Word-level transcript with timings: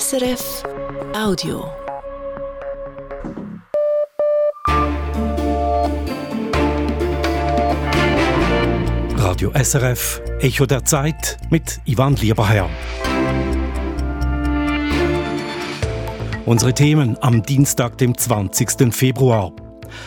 SRF 0.00 0.62
Audio. 1.14 1.70
Radio 9.16 9.52
SRF, 9.52 10.22
Echo 10.40 10.64
der 10.64 10.82
Zeit 10.86 11.36
mit 11.50 11.78
Ivan 11.84 12.16
Lieberherr. 12.16 12.70
Unsere 16.46 16.72
Themen 16.72 17.18
am 17.20 17.42
Dienstag, 17.42 17.98
dem 17.98 18.16
20. 18.16 18.94
Februar. 18.94 19.52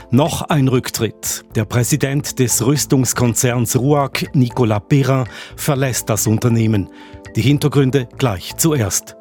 Noch 0.09 0.41
ein 0.49 0.67
Rücktritt. 0.67 1.45
Der 1.53 1.65
Präsident 1.65 2.39
des 2.39 2.65
Rüstungskonzerns 2.65 3.75
RUAG, 3.75 4.31
Nicolas 4.33 4.81
Perrin, 4.89 5.25
verlässt 5.55 6.09
das 6.09 6.25
Unternehmen. 6.25 6.89
Die 7.35 7.43
Hintergründe 7.43 8.09
gleich 8.17 8.57
zuerst. 8.57 9.15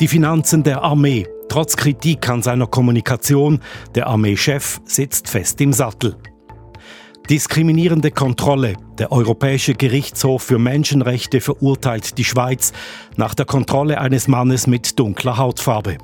Die 0.00 0.08
Finanzen 0.08 0.62
der 0.62 0.82
Armee. 0.82 1.26
Trotz 1.48 1.76
Kritik 1.76 2.28
an 2.28 2.42
seiner 2.42 2.66
Kommunikation, 2.66 3.60
der 3.94 4.08
Armeechef 4.08 4.80
sitzt 4.84 5.28
fest 5.28 5.60
im 5.60 5.72
Sattel. 5.72 6.16
Diskriminierende 7.30 8.10
Kontrolle. 8.10 8.74
Der 8.98 9.10
Europäische 9.10 9.74
Gerichtshof 9.74 10.42
für 10.42 10.58
Menschenrechte 10.58 11.40
verurteilt 11.40 12.18
die 12.18 12.24
Schweiz 12.24 12.72
nach 13.16 13.34
der 13.34 13.46
Kontrolle 13.46 13.98
eines 13.98 14.28
Mannes 14.28 14.66
mit 14.66 14.98
dunkler 14.98 15.38
Hautfarbe. 15.38 15.96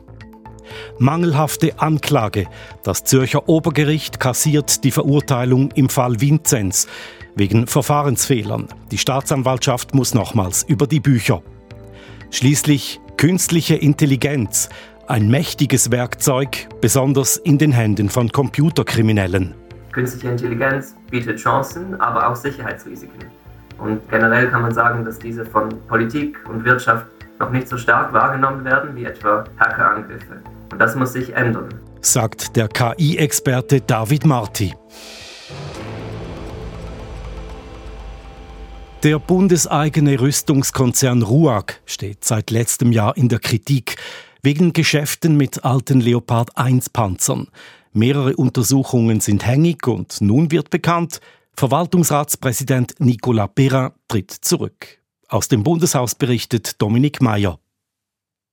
Mangelhafte 0.99 1.79
Anklage. 1.79 2.47
Das 2.85 3.05
Zürcher 3.05 3.49
Obergericht 3.49 4.19
kassiert 4.19 4.83
die 4.85 4.91
Verurteilung 4.91 5.71
im 5.73 5.89
Fall 5.89 6.21
Vinzenz 6.21 6.87
wegen 7.35 7.67
Verfahrensfehlern. 7.67 8.69
Die 8.91 8.99
Staatsanwaltschaft 8.99 9.95
muss 9.95 10.15
nochmals 10.15 10.63
über 10.63 10.87
die 10.87 11.01
Bücher. 11.01 11.43
Schließlich 12.33 13.01
künstliche 13.17 13.75
Intelligenz, 13.75 14.69
ein 15.09 15.29
mächtiges 15.29 15.91
Werkzeug, 15.91 16.69
besonders 16.81 17.37
in 17.37 17.59
den 17.59 17.73
Händen 17.73 18.09
von 18.09 18.31
Computerkriminellen. 18.31 19.55
Künstliche 19.91 20.29
Intelligenz 20.29 20.95
bietet 21.11 21.39
Chancen, 21.39 22.01
aber 22.01 22.29
auch 22.29 22.37
Sicherheitsrisiken. 22.37 23.25
Und 23.79 24.09
generell 24.09 24.49
kann 24.49 24.63
man 24.63 24.73
sagen, 24.73 25.05
dass 25.05 25.19
diese 25.19 25.45
von 25.45 25.71
Politik 25.89 26.39
und 26.49 26.65
Wirtschaft 26.65 27.07
noch 27.41 27.51
nicht 27.51 27.67
so 27.67 27.77
stark 27.77 28.13
wahrgenommen 28.13 28.65
werden 28.65 28.95
wie 28.95 29.07
etwa 29.07 29.45
Hackerangriffe. 29.59 30.41
Und 30.71 30.79
das 30.79 30.95
muss 30.95 31.15
sich 31.15 31.35
ändern. 31.35 31.69
Sagt 32.01 32.55
der 32.55 32.69
KI-Experte 32.69 33.81
David 33.81 34.25
Marti. 34.25 34.73
Der 39.03 39.19
bundeseigene 39.19 40.21
Rüstungskonzern 40.21 41.23
RUAG 41.23 41.81
steht 41.87 42.23
seit 42.23 42.51
letztem 42.51 42.93
Jahr 42.93 43.17
in 43.17 43.31
der 43.31 43.39
Kritik 43.39 43.97
wegen 44.43 44.75
Geschäften 44.75 45.39
mit 45.39 45.65
alten 45.65 46.03
Leopard 46.03 46.59
1 46.59 46.91
Panzern. 46.91 47.49
Mehrere 47.95 48.37
Untersuchungen 48.37 49.21
sind 49.21 49.47
hängig 49.47 49.87
und 49.87 50.21
nun 50.21 50.51
wird 50.51 50.69
bekannt, 50.69 51.23
Verwaltungsratspräsident 51.55 52.97
Nicolas 52.99 53.49
Perrin 53.55 53.93
tritt 54.07 54.33
zurück. 54.33 54.99
Aus 55.29 55.49
dem 55.49 55.63
Bundeshaus 55.63 56.15
berichtet 56.15 56.75
Dominik 56.83 57.23
Mayer. 57.23 57.59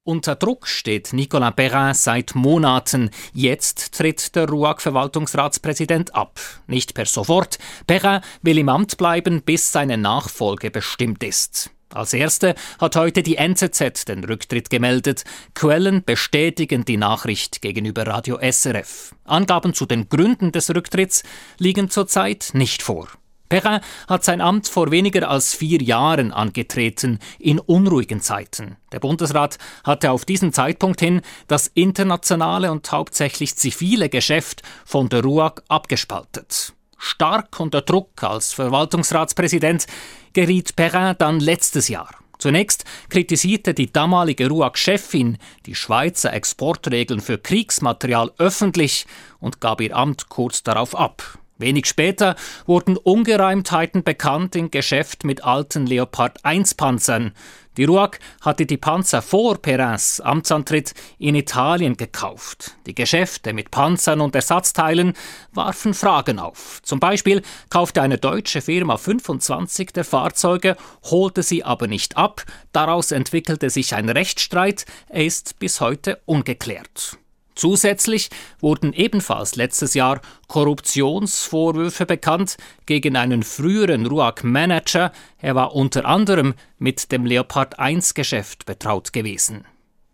Unter 0.07 0.35
Druck 0.35 0.69
steht 0.69 1.11
Nicolas 1.11 1.53
Perrin 1.53 1.93
seit 1.93 2.33
Monaten. 2.33 3.09
Jetzt 3.33 3.91
tritt 3.91 4.37
der 4.37 4.47
RUAG-Verwaltungsratspräsident 4.47 6.15
ab. 6.15 6.39
Nicht 6.65 6.93
per 6.93 7.05
sofort. 7.05 7.57
Perrin 7.87 8.21
will 8.41 8.57
im 8.57 8.69
Amt 8.69 8.95
bleiben, 8.95 9.41
bis 9.41 9.73
seine 9.73 9.97
Nachfolge 9.97 10.71
bestimmt 10.71 11.25
ist. 11.25 11.71
Als 11.93 12.13
erste 12.13 12.55
hat 12.79 12.95
heute 12.95 13.21
die 13.21 13.35
NZZ 13.35 14.05
den 14.05 14.23
Rücktritt 14.23 14.69
gemeldet. 14.69 15.25
Quellen 15.53 16.05
bestätigen 16.05 16.85
die 16.85 16.95
Nachricht 16.95 17.61
gegenüber 17.61 18.07
Radio 18.07 18.39
SRF. 18.41 19.13
Angaben 19.25 19.73
zu 19.73 19.85
den 19.85 20.07
Gründen 20.07 20.53
des 20.53 20.73
Rücktritts 20.73 21.23
liegen 21.57 21.89
zurzeit 21.89 22.51
nicht 22.53 22.81
vor. 22.81 23.09
Perrin 23.49 23.79
hat 24.07 24.23
sein 24.23 24.41
Amt 24.41 24.67
vor 24.67 24.91
weniger 24.91 25.29
als 25.29 25.53
vier 25.53 25.81
Jahren 25.81 26.31
angetreten, 26.31 27.19
in 27.39 27.59
unruhigen 27.59 28.21
Zeiten. 28.21 28.77
Der 28.91 28.99
Bundesrat 28.99 29.57
hatte 29.83 30.11
auf 30.11 30.25
diesen 30.25 30.53
Zeitpunkt 30.53 30.99
hin 30.99 31.21
das 31.47 31.67
internationale 31.67 32.71
und 32.71 32.91
hauptsächlich 32.91 33.55
zivile 33.55 34.09
Geschäft 34.09 34.63
von 34.85 35.09
der 35.09 35.23
RUAG 35.23 35.61
abgespaltet. 35.67 36.73
Stark 36.97 37.59
unter 37.59 37.81
Druck 37.81 38.23
als 38.23 38.53
Verwaltungsratspräsident 38.53 39.85
geriet 40.33 40.75
Perrin 40.75 41.15
dann 41.17 41.39
letztes 41.39 41.87
Jahr. 41.87 42.09
Zunächst 42.39 42.85
kritisierte 43.09 43.73
die 43.73 43.91
damalige 43.91 44.47
RUAG-Chefin 44.47 45.37
die 45.65 45.75
Schweizer 45.75 46.33
Exportregeln 46.33 47.19
für 47.19 47.37
Kriegsmaterial 47.37 48.31
öffentlich 48.37 49.07
und 49.39 49.59
gab 49.59 49.81
ihr 49.81 49.95
Amt 49.95 50.29
kurz 50.29 50.61
darauf 50.61 50.95
ab. 50.95 51.39
Wenig 51.57 51.87
später 51.87 52.35
wurden 52.65 52.97
Ungereimtheiten 52.97 54.03
bekannt 54.03 54.55
im 54.55 54.69
Geschäft 54.69 55.23
mit 55.23 55.43
alten 55.43 55.87
Leopard 55.87 56.45
1 56.45 56.75
Panzern. 56.75 57.33
Die 57.77 57.85
RUAG 57.85 58.17
hatte 58.41 58.65
die 58.65 58.77
Panzer 58.77 59.21
vor 59.21 59.59
Perrins 59.59 60.19
Amtsantritt 60.19 60.93
in 61.19 61.35
Italien 61.35 61.95
gekauft. 61.95 62.75
Die 62.87 62.95
Geschäfte 62.95 63.53
mit 63.53 63.69
Panzern 63.69 64.19
und 64.21 64.33
Ersatzteilen 64.33 65.13
warfen 65.51 65.93
Fragen 65.93 66.39
auf. 66.39 66.81
Zum 66.81 66.99
Beispiel 66.99 67.43
kaufte 67.69 68.01
eine 68.01 68.17
deutsche 68.17 68.61
Firma 68.61 68.97
25 68.97 69.93
der 69.93 70.05
Fahrzeuge, 70.05 70.75
holte 71.03 71.43
sie 71.43 71.63
aber 71.63 71.87
nicht 71.87 72.17
ab. 72.17 72.43
Daraus 72.71 73.11
entwickelte 73.11 73.69
sich 73.69 73.93
ein 73.93 74.09
Rechtsstreit. 74.09 74.85
Er 75.09 75.25
ist 75.25 75.59
bis 75.59 75.79
heute 75.79 76.19
ungeklärt. 76.25 77.19
Zusätzlich 77.57 78.29
wurden 78.59 78.93
ebenfalls 78.93 79.55
letztes 79.55 79.95
Jahr 79.95 80.21
Korruptionsvorwürfe 80.47 82.05
bekannt 82.05 82.57
gegen 82.85 83.15
einen 83.15 83.41
früheren 83.41 84.05
RUAG-Manager. 84.05 85.11
Er 85.39 85.55
war 85.55 85.73
unter 85.73 86.05
anderem 86.05 86.53
mit 86.77 87.11
dem 87.11 87.25
Leopard 87.25 87.79
1-Geschäft 87.79 88.67
betraut 88.67 89.11
gewesen. 89.11 89.65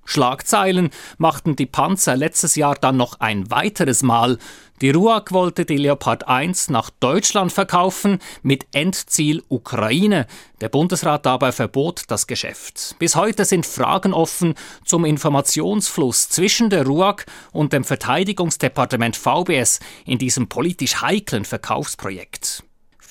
Schlagzeilen 0.06 0.90
machten 1.18 1.56
die 1.56 1.66
Panzer 1.66 2.16
letztes 2.16 2.56
Jahr 2.56 2.76
dann 2.76 2.98
noch 2.98 3.20
ein 3.20 3.50
weiteres 3.50 4.04
Mal. 4.04 4.38
Die 4.82 4.90
RUAG 4.90 5.32
wollte 5.32 5.66
die 5.66 5.78
Leopard 5.78 6.28
1 6.28 6.70
nach 6.70 6.90
Deutschland 6.90 7.54
verkaufen 7.54 8.20
mit 8.42 8.66
Endziel 8.74 9.44
Ukraine. 9.48 10.28
Der 10.62 10.70
Bundesrat 10.70 11.26
dabei 11.26 11.52
verbot 11.52 12.04
das 12.08 12.28
Geschäft. 12.28 12.96
Bis 13.00 13.16
heute 13.16 13.46
sind 13.46 13.66
Fragen 13.66 14.14
offen 14.14 14.56
zum 14.84 15.06
Informationsfluss 15.06 16.30
zwischen 16.30 16.70
der 16.70 16.86
RUAG 16.86 17.26
und 17.52 17.72
dem 17.72 17.84
Verteidigungsdepartement 17.84 19.16
VBS 19.16 19.80
in 20.06 20.18
diesem 20.18 20.50
politisch 20.50 21.02
heiklen 21.02 21.46
Verkaufsprojekt. 21.46 22.64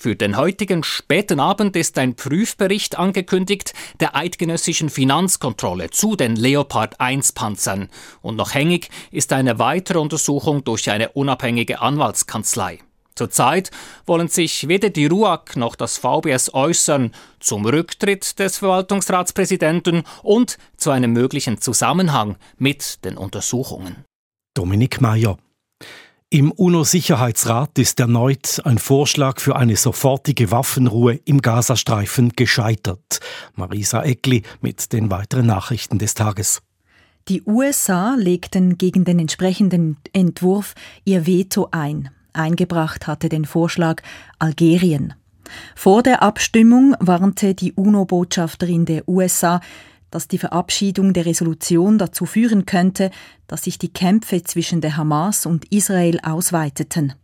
Für 0.02 0.16
den 0.16 0.36
heutigen 0.36 0.82
späten 0.82 1.38
Abend 1.38 1.76
ist 1.76 1.96
ein 1.96 2.16
Prüfbericht 2.16 2.98
angekündigt 2.98 3.72
der 4.00 4.16
eidgenössischen 4.16 4.90
Finanzkontrolle 4.90 5.90
zu 5.90 6.16
den 6.16 6.34
Leopard 6.34 7.00
1 7.00 7.30
Panzern 7.30 7.88
und 8.20 8.34
noch 8.34 8.52
hängig 8.52 8.90
ist 9.12 9.32
eine 9.32 9.60
weitere 9.60 10.00
Untersuchung 10.00 10.64
durch 10.64 10.90
eine 10.90 11.10
unabhängige 11.10 11.80
Anwaltskanzlei. 11.80 12.80
Zurzeit 13.14 13.70
wollen 14.04 14.26
sich 14.26 14.66
weder 14.66 14.90
die 14.90 15.06
RUAG 15.06 15.54
noch 15.54 15.76
das 15.76 15.98
VBS 15.98 16.52
äußern 16.52 17.12
zum 17.38 17.64
Rücktritt 17.64 18.40
des 18.40 18.58
Verwaltungsratspräsidenten 18.58 20.02
und 20.24 20.58
zu 20.76 20.90
einem 20.90 21.12
möglichen 21.12 21.60
Zusammenhang 21.60 22.38
mit 22.58 23.04
den 23.04 23.16
Untersuchungen. 23.16 24.04
Dominik 24.54 25.00
Mayer 25.00 25.38
im 26.32 26.50
UNO-Sicherheitsrat 26.50 27.78
ist 27.78 28.00
erneut 28.00 28.62
ein 28.65 28.78
Vorschlag 28.78 29.38
für 29.38 29.54
eine 29.54 29.76
sofortige 29.76 30.50
Waffenruhe 30.50 31.20
im 31.26 31.43
Gazastreifen 31.43 32.31
gescheitert. 32.31 33.20
Marisa 33.54 34.03
Eckli 34.03 34.43
mit 34.62 34.94
den 34.94 35.10
weiteren 35.10 35.44
Nachrichten 35.44 35.98
des 35.98 36.15
Tages. 36.15 36.62
Die 37.29 37.43
USA 37.43 38.14
legten 38.14 38.79
gegen 38.79 39.05
den 39.05 39.19
entsprechenden 39.19 39.99
Entwurf 40.14 40.75
ihr 41.05 41.26
Veto 41.26 41.69
ein. 41.70 42.08
Eingebracht 42.32 43.06
hatte 43.06 43.28
den 43.28 43.44
Vorschlag 43.44 44.00
Algerien. 44.38 45.12
Vor 45.76 46.02
der 46.02 46.23
Abstimmung 46.23 46.96
warnte 46.99 47.55
die 47.55 47.75
UNO-Botschafterin 47.75 48.87
der 48.87 49.06
USA, 49.06 49.61
dass 50.12 50.29
die 50.29 50.38
Verabschiedung 50.38 51.12
der 51.12 51.26
Resolution 51.26 51.99
dazu 51.99 52.26
führen 52.26 52.67
könnte, 52.67 53.11
dass 53.49 53.64
sich 53.64 53.79
die 53.79 53.93
Kämpfe 53.93 54.44
zwischen 54.44 54.81
der 54.81 54.97
Hamas 54.97 55.47
und 55.47 55.64
Israel 55.73 56.20
ausweiteten. 56.23 57.14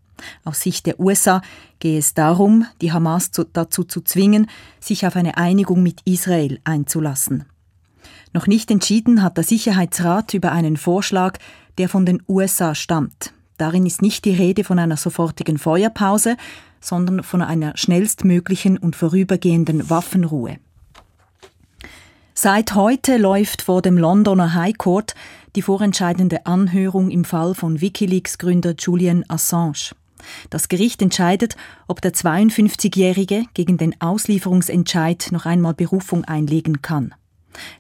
Aus 0.45 0.63
Sicht 0.63 0.87
der 0.87 0.99
USA 0.99 1.43
gehe 1.79 1.99
es 1.99 2.15
darum, 2.15 2.67
die 2.81 2.91
Hamas 2.91 3.31
dazu 3.53 3.85
zu 3.85 4.01
zwingen, 4.01 4.49
sich 4.81 5.07
auf 5.07 5.15
eine 5.15 5.37
Einigung 5.37 5.83
mit 5.83 6.01
Israel 6.05 6.59
einzulassen. 6.65 7.45
Noch 8.33 8.47
nicht 8.47 8.71
entschieden 8.71 9.23
hat 9.23 9.37
der 9.37 9.45
Sicherheitsrat 9.45 10.35
über 10.35 10.51
einen 10.51 10.77
Vorschlag, 10.77 11.39
der 11.77 11.89
von 11.89 12.05
den 12.05 12.23
USA 12.27 12.75
stammt. 12.75 13.33
Darin 13.59 13.87
ist 13.87 14.03
nicht 14.03 14.25
die 14.25 14.35
Rede 14.35 14.65
von 14.65 14.79
einer 14.79 14.97
sofortigen 14.97 15.59
Feuerpause, 15.59 16.37
sondern 16.81 17.23
von 17.23 17.43
einer 17.43 17.77
schnellstmöglichen 17.77 18.79
und 18.79 18.97
vorübergehenden 18.97 19.91
Waffenruhe. 19.91 20.59
Seit 22.41 22.77
heute 22.77 23.17
läuft 23.17 23.63
vor 23.63 23.83
dem 23.83 23.99
Londoner 23.99 24.55
High 24.55 24.79
Court 24.79 25.17
die 25.57 25.63
vorentscheidende 25.63 26.47
Anhörung 26.47 27.11
im 27.11 27.25
Fall 27.25 27.53
von 27.57 27.81
Wikileaks-Gründer 27.81 28.77
Julian 28.79 29.25
Assange. 29.27 29.91
Das 30.49 30.69
Gericht 30.69 31.03
entscheidet, 31.03 31.57
ob 31.89 32.01
der 32.01 32.13
52-Jährige 32.15 33.43
gegen 33.55 33.77
den 33.77 34.01
Auslieferungsentscheid 34.01 35.31
noch 35.33 35.47
einmal 35.47 35.75
Berufung 35.75 36.25
einlegen 36.27 36.81
kann. 36.81 37.13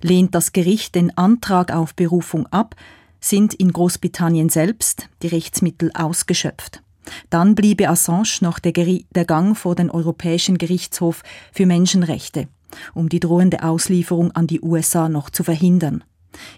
Lehnt 0.02 0.34
das 0.34 0.50
Gericht 0.50 0.96
den 0.96 1.16
Antrag 1.16 1.72
auf 1.72 1.94
Berufung 1.94 2.48
ab, 2.48 2.74
sind 3.20 3.54
in 3.54 3.72
Großbritannien 3.72 4.48
selbst 4.48 5.08
die 5.22 5.28
Rechtsmittel 5.28 5.92
ausgeschöpft. 5.94 6.82
Dann 7.30 7.54
bliebe 7.54 7.88
Assange 7.88 8.38
noch 8.40 8.58
der, 8.58 8.72
Gang 8.72 9.56
vor 9.56 9.76
den 9.76 9.88
Europäischen 9.88 10.58
Gerichtshof 10.58 11.22
für 11.52 11.64
Menschenrechte 11.64 12.48
um 12.94 13.08
die 13.08 13.20
drohende 13.20 13.62
Auslieferung 13.62 14.32
an 14.32 14.46
die 14.46 14.60
USA 14.60 15.08
noch 15.08 15.30
zu 15.30 15.44
verhindern. 15.44 16.04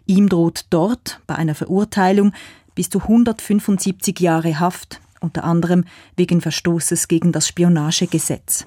Ihm 0.06 0.28
droht 0.28 0.66
dort 0.70 1.20
bei 1.26 1.36
einer 1.36 1.54
Verurteilung 1.54 2.32
bis 2.74 2.90
zu 2.90 3.00
175 3.00 4.18
Jahre 4.20 4.60
Haft, 4.60 5.00
unter 5.20 5.44
anderem 5.44 5.84
wegen 6.16 6.40
Verstoßes 6.40 7.08
gegen 7.08 7.32
das 7.32 7.46
Spionagegesetz. 7.46 8.64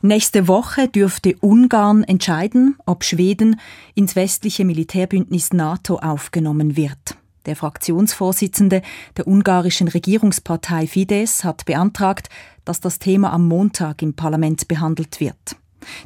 Nächste 0.00 0.48
Woche 0.48 0.88
dürfte 0.88 1.34
Ungarn 1.40 2.04
entscheiden, 2.04 2.76
ob 2.84 3.04
Schweden 3.04 3.58
ins 3.94 4.16
westliche 4.16 4.66
Militärbündnis 4.66 5.52
NATO 5.54 5.96
aufgenommen 5.96 6.76
wird. 6.76 7.16
Der 7.46 7.56
Fraktionsvorsitzende 7.56 8.82
der 9.16 9.26
ungarischen 9.26 9.88
Regierungspartei 9.88 10.86
Fidesz 10.86 11.44
hat 11.44 11.64
beantragt, 11.66 12.28
dass 12.64 12.80
das 12.80 12.98
Thema 12.98 13.32
am 13.32 13.46
Montag 13.46 14.00
im 14.00 14.14
Parlament 14.14 14.66
behandelt 14.66 15.20
wird. 15.20 15.56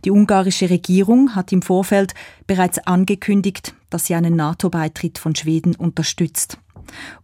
Die 0.04 0.10
ungarische 0.10 0.70
Regierung 0.70 1.36
hat 1.36 1.52
im 1.52 1.62
Vorfeld 1.62 2.14
bereits 2.48 2.78
angekündigt, 2.78 3.74
dass 3.90 4.06
sie 4.06 4.16
einen 4.16 4.34
NATO-Beitritt 4.34 5.18
von 5.18 5.36
Schweden 5.36 5.76
unterstützt. 5.76 6.58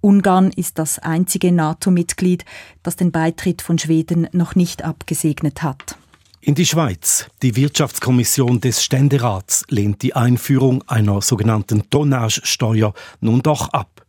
Ungarn 0.00 0.50
ist 0.50 0.78
das 0.78 0.98
einzige 0.98 1.50
NATO-Mitglied, 1.50 2.44
das 2.82 2.96
den 2.96 3.10
Beitritt 3.10 3.62
von 3.62 3.78
Schweden 3.78 4.28
noch 4.32 4.54
nicht 4.54 4.84
abgesegnet 4.84 5.62
hat. 5.62 5.96
In 6.40 6.54
die 6.54 6.66
Schweiz. 6.66 7.26
Die 7.42 7.56
Wirtschaftskommission 7.56 8.60
des 8.60 8.84
Ständerats 8.84 9.64
lehnt 9.70 10.02
die 10.02 10.14
Einführung 10.14 10.82
einer 10.86 11.22
sogenannten 11.22 11.88
Tonnagesteuer 11.88 12.92
nun 13.20 13.40
doch 13.40 13.70
ab. 13.70 14.03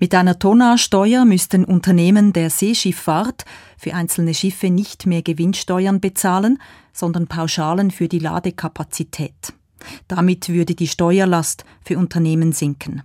Mit 0.00 0.14
einer 0.14 0.38
Tonnagesteuer 0.38 1.24
müssten 1.24 1.64
Unternehmen 1.64 2.32
der 2.32 2.50
Seeschifffahrt 2.50 3.44
für 3.76 3.94
einzelne 3.94 4.32
Schiffe 4.32 4.70
nicht 4.70 5.06
mehr 5.06 5.22
Gewinnsteuern 5.22 6.00
bezahlen, 6.00 6.60
sondern 6.92 7.26
Pauschalen 7.26 7.90
für 7.90 8.06
die 8.06 8.20
Ladekapazität. 8.20 9.52
Damit 10.06 10.50
würde 10.50 10.76
die 10.76 10.86
Steuerlast 10.86 11.64
für 11.84 11.98
Unternehmen 11.98 12.52
sinken. 12.52 13.02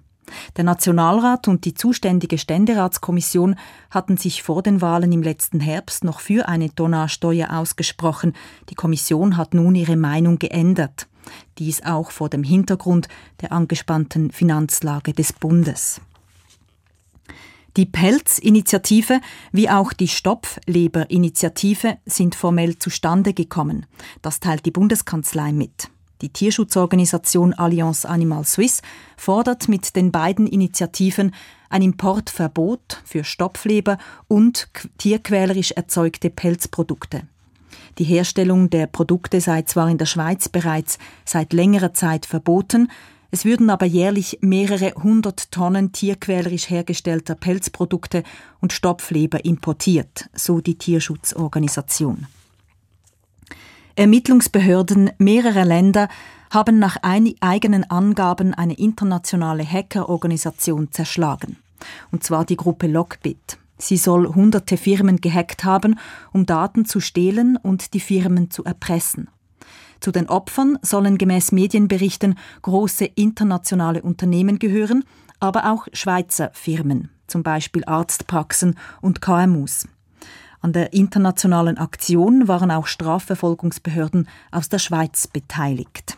Der 0.55 0.63
Nationalrat 0.63 1.47
und 1.47 1.65
die 1.65 1.73
zuständige 1.73 2.37
Ständeratskommission 2.37 3.55
hatten 3.89 4.17
sich 4.17 4.43
vor 4.43 4.61
den 4.61 4.79
Wahlen 4.81 5.11
im 5.11 5.23
letzten 5.23 5.59
Herbst 5.59 6.03
noch 6.03 6.19
für 6.19 6.47
eine 6.47 6.73
Tonnagesteuer 6.73 7.49
ausgesprochen. 7.51 8.33
Die 8.69 8.75
Kommission 8.75 9.37
hat 9.37 9.55
nun 9.55 9.73
ihre 9.73 9.95
Meinung 9.95 10.37
geändert. 10.37 11.07
Dies 11.57 11.83
auch 11.83 12.11
vor 12.11 12.29
dem 12.29 12.43
Hintergrund 12.43 13.07
der 13.41 13.51
angespannten 13.51 14.29
Finanzlage 14.29 15.13
des 15.13 15.33
Bundes. 15.33 15.99
Die 17.75 17.87
Pelzinitiative 17.87 19.19
wie 19.51 19.69
auch 19.69 19.93
die 19.93 20.07
Stopfleberinitiative 20.07 21.97
sind 22.05 22.35
formell 22.35 22.77
zustande 22.77 23.33
gekommen. 23.33 23.87
Das 24.21 24.39
teilt 24.39 24.65
die 24.65 24.71
Bundeskanzlei 24.71 25.51
mit. 25.51 25.89
Die 26.21 26.29
Tierschutzorganisation 26.29 27.53
Allianz 27.53 28.05
Animal 28.05 28.45
Suisse 28.45 28.81
fordert 29.17 29.67
mit 29.67 29.95
den 29.95 30.11
beiden 30.11 30.45
Initiativen 30.45 31.33
ein 31.69 31.81
Importverbot 31.81 33.01
für 33.03 33.23
Stopfleber 33.23 33.97
und 34.27 34.69
tierquälerisch 34.99 35.71
erzeugte 35.71 36.29
Pelzprodukte. 36.29 37.23
Die 37.97 38.03
Herstellung 38.03 38.69
der 38.69 38.85
Produkte 38.87 39.41
sei 39.41 39.63
zwar 39.63 39.89
in 39.89 39.97
der 39.97 40.05
Schweiz 40.05 40.47
bereits 40.47 40.99
seit 41.25 41.53
längerer 41.53 41.93
Zeit 41.93 42.27
verboten, 42.27 42.89
es 43.33 43.45
würden 43.45 43.71
aber 43.71 43.87
jährlich 43.87 44.37
mehrere 44.41 44.93
hundert 44.93 45.51
Tonnen 45.51 45.91
tierquälerisch 45.91 46.69
hergestellter 46.69 47.33
Pelzprodukte 47.33 48.21
und 48.61 48.73
Stopfleber 48.73 49.43
importiert, 49.43 50.29
so 50.35 50.61
die 50.61 50.77
Tierschutzorganisation. 50.77 52.27
Ermittlungsbehörden 53.95 55.09
mehrerer 55.17 55.65
Länder 55.65 56.09
haben 56.51 56.77
nach 56.77 56.97
eigenen 57.01 57.89
Angaben 57.89 58.53
eine 58.53 58.75
internationale 58.75 59.65
Hackerorganisation 59.65 60.91
zerschlagen. 60.91 61.57
Und 62.11 62.23
zwar 62.23 62.45
die 62.45 62.55
Gruppe 62.55 62.85
Lockbit. 62.85 63.57
Sie 63.79 63.97
soll 63.97 64.27
hunderte 64.27 64.77
Firmen 64.77 65.21
gehackt 65.21 65.63
haben, 65.63 65.97
um 66.33 66.45
Daten 66.45 66.85
zu 66.85 66.99
stehlen 66.99 67.57
und 67.57 67.95
die 67.95 67.99
Firmen 67.99 68.51
zu 68.51 68.63
erpressen. 68.63 69.27
Zu 70.03 70.11
den 70.11 70.27
Opfern 70.27 70.77
sollen 70.81 71.17
gemäß 71.17 71.53
Medienberichten 71.53 72.37
große 72.61 73.05
internationale 73.05 74.01
Unternehmen 74.01 74.59
gehören, 74.59 75.05
aber 75.39 75.71
auch 75.71 75.87
Schweizer 75.93 76.51
Firmen, 76.51 77.09
zum 77.25 77.41
Beispiel 77.41 77.85
Arztpraxen 77.85 78.77
und 78.99 79.21
KMUs. 79.21 79.87
An 80.59 80.73
der 80.73 80.91
internationalen 80.91 81.77
Aktion 81.77 82.49
waren 82.49 82.69
auch 82.69 82.87
Strafverfolgungsbehörden 82.87 84.27
aus 84.51 84.67
der 84.67 84.79
Schweiz 84.79 85.27
beteiligt. 85.27 86.17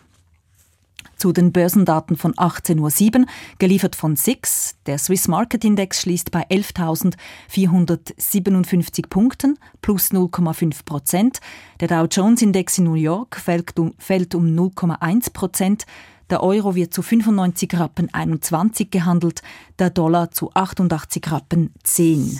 Zu 1.15 1.31
den 1.31 1.51
Börsendaten 1.51 2.17
von 2.17 2.33
18.07 2.33 3.19
Uhr, 3.19 3.25
geliefert 3.57 3.95
von 3.95 4.15
SIX. 4.15 4.75
Der 4.85 4.97
Swiss 4.97 5.27
Market 5.27 5.63
Index 5.63 6.01
schließt 6.01 6.31
bei 6.31 6.45
11.457 6.47 9.09
Punkten, 9.09 9.59
plus 9.81 10.11
0,5 10.11 10.85
Prozent. 10.85 11.39
Der 11.79 11.87
Dow 11.87 12.07
Jones 12.09 12.41
Index 12.41 12.77
in 12.77 12.85
New 12.85 12.95
York 12.95 13.37
fällt 13.37 13.77
um, 13.79 13.93
fällt 13.97 14.35
um 14.35 14.45
0,1 14.45 15.33
Prozent. 15.33 15.85
Der 16.29 16.41
Euro 16.41 16.75
wird 16.75 16.93
zu 16.93 17.01
95 17.01 17.75
Rappen 17.75 18.13
21 18.13 18.89
gehandelt, 18.89 19.41
der 19.77 19.91
Dollar 19.91 20.31
zu 20.31 20.51
88 20.53 21.31
Rappen 21.31 21.71
10. 21.83 22.39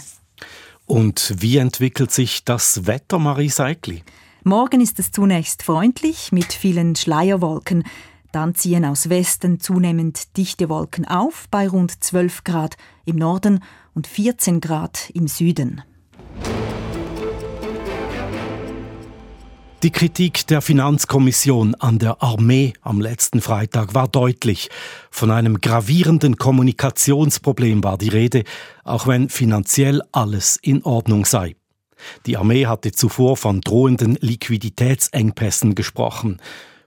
Und 0.86 1.36
wie 1.38 1.57
entwickelt 1.57 2.12
sich 2.12 2.45
das 2.45 2.88
Wetter, 2.88 3.19
Marie 3.19 3.50
Seikli? 3.50 4.04
Morgen 4.44 4.81
ist 4.81 5.00
es 5.00 5.12
zunächst 5.12 5.63
freundlich 5.63 6.31
mit 6.31 6.54
vielen 6.54 6.95
Schleierwolken. 6.95 7.83
Dann 8.35 8.53
ziehen 8.53 8.83
aus 8.83 9.07
Westen 9.07 9.61
zunehmend 9.61 10.35
dichte 10.35 10.67
Wolken 10.67 11.07
auf 11.07 11.45
bei 11.51 11.69
rund 11.69 12.03
12 12.03 12.43
Grad 12.43 12.75
im 13.05 13.15
Norden 13.15 13.63
und 13.93 14.07
14 14.07 14.60
Grad 14.60 15.10
im 15.13 15.29
Süden. 15.29 15.83
Die 19.83 19.89
Kritik 19.89 20.48
der 20.48 20.62
Finanzkommission 20.62 21.75
an 21.75 21.98
der 21.98 22.21
Armee 22.21 22.74
am 22.81 23.00
letzten 23.00 23.39
Freitag 23.39 23.93
war 23.93 24.10
deutlich. 24.10 24.69
Von 25.12 25.31
einem 25.31 25.62
gravierenden 25.62 26.36
Kommunikationsproblem 26.36 27.86
war 27.86 27.98
die 27.98 28.10
Rede, 28.10 28.43
auch 28.83 29.07
wenn 29.07 29.29
finanziell 29.29 30.01
alles 30.12 30.60
in 30.62 30.83
Ordnung 30.83 31.24
sei. 31.24 31.55
Die 32.25 32.36
Armee 32.36 32.65
hatte 32.65 32.91
zuvor 32.91 33.38
von 33.38 33.62
drohenden 33.62 34.17
Liquiditätsengpässen 34.19 35.74
gesprochen. 35.74 36.41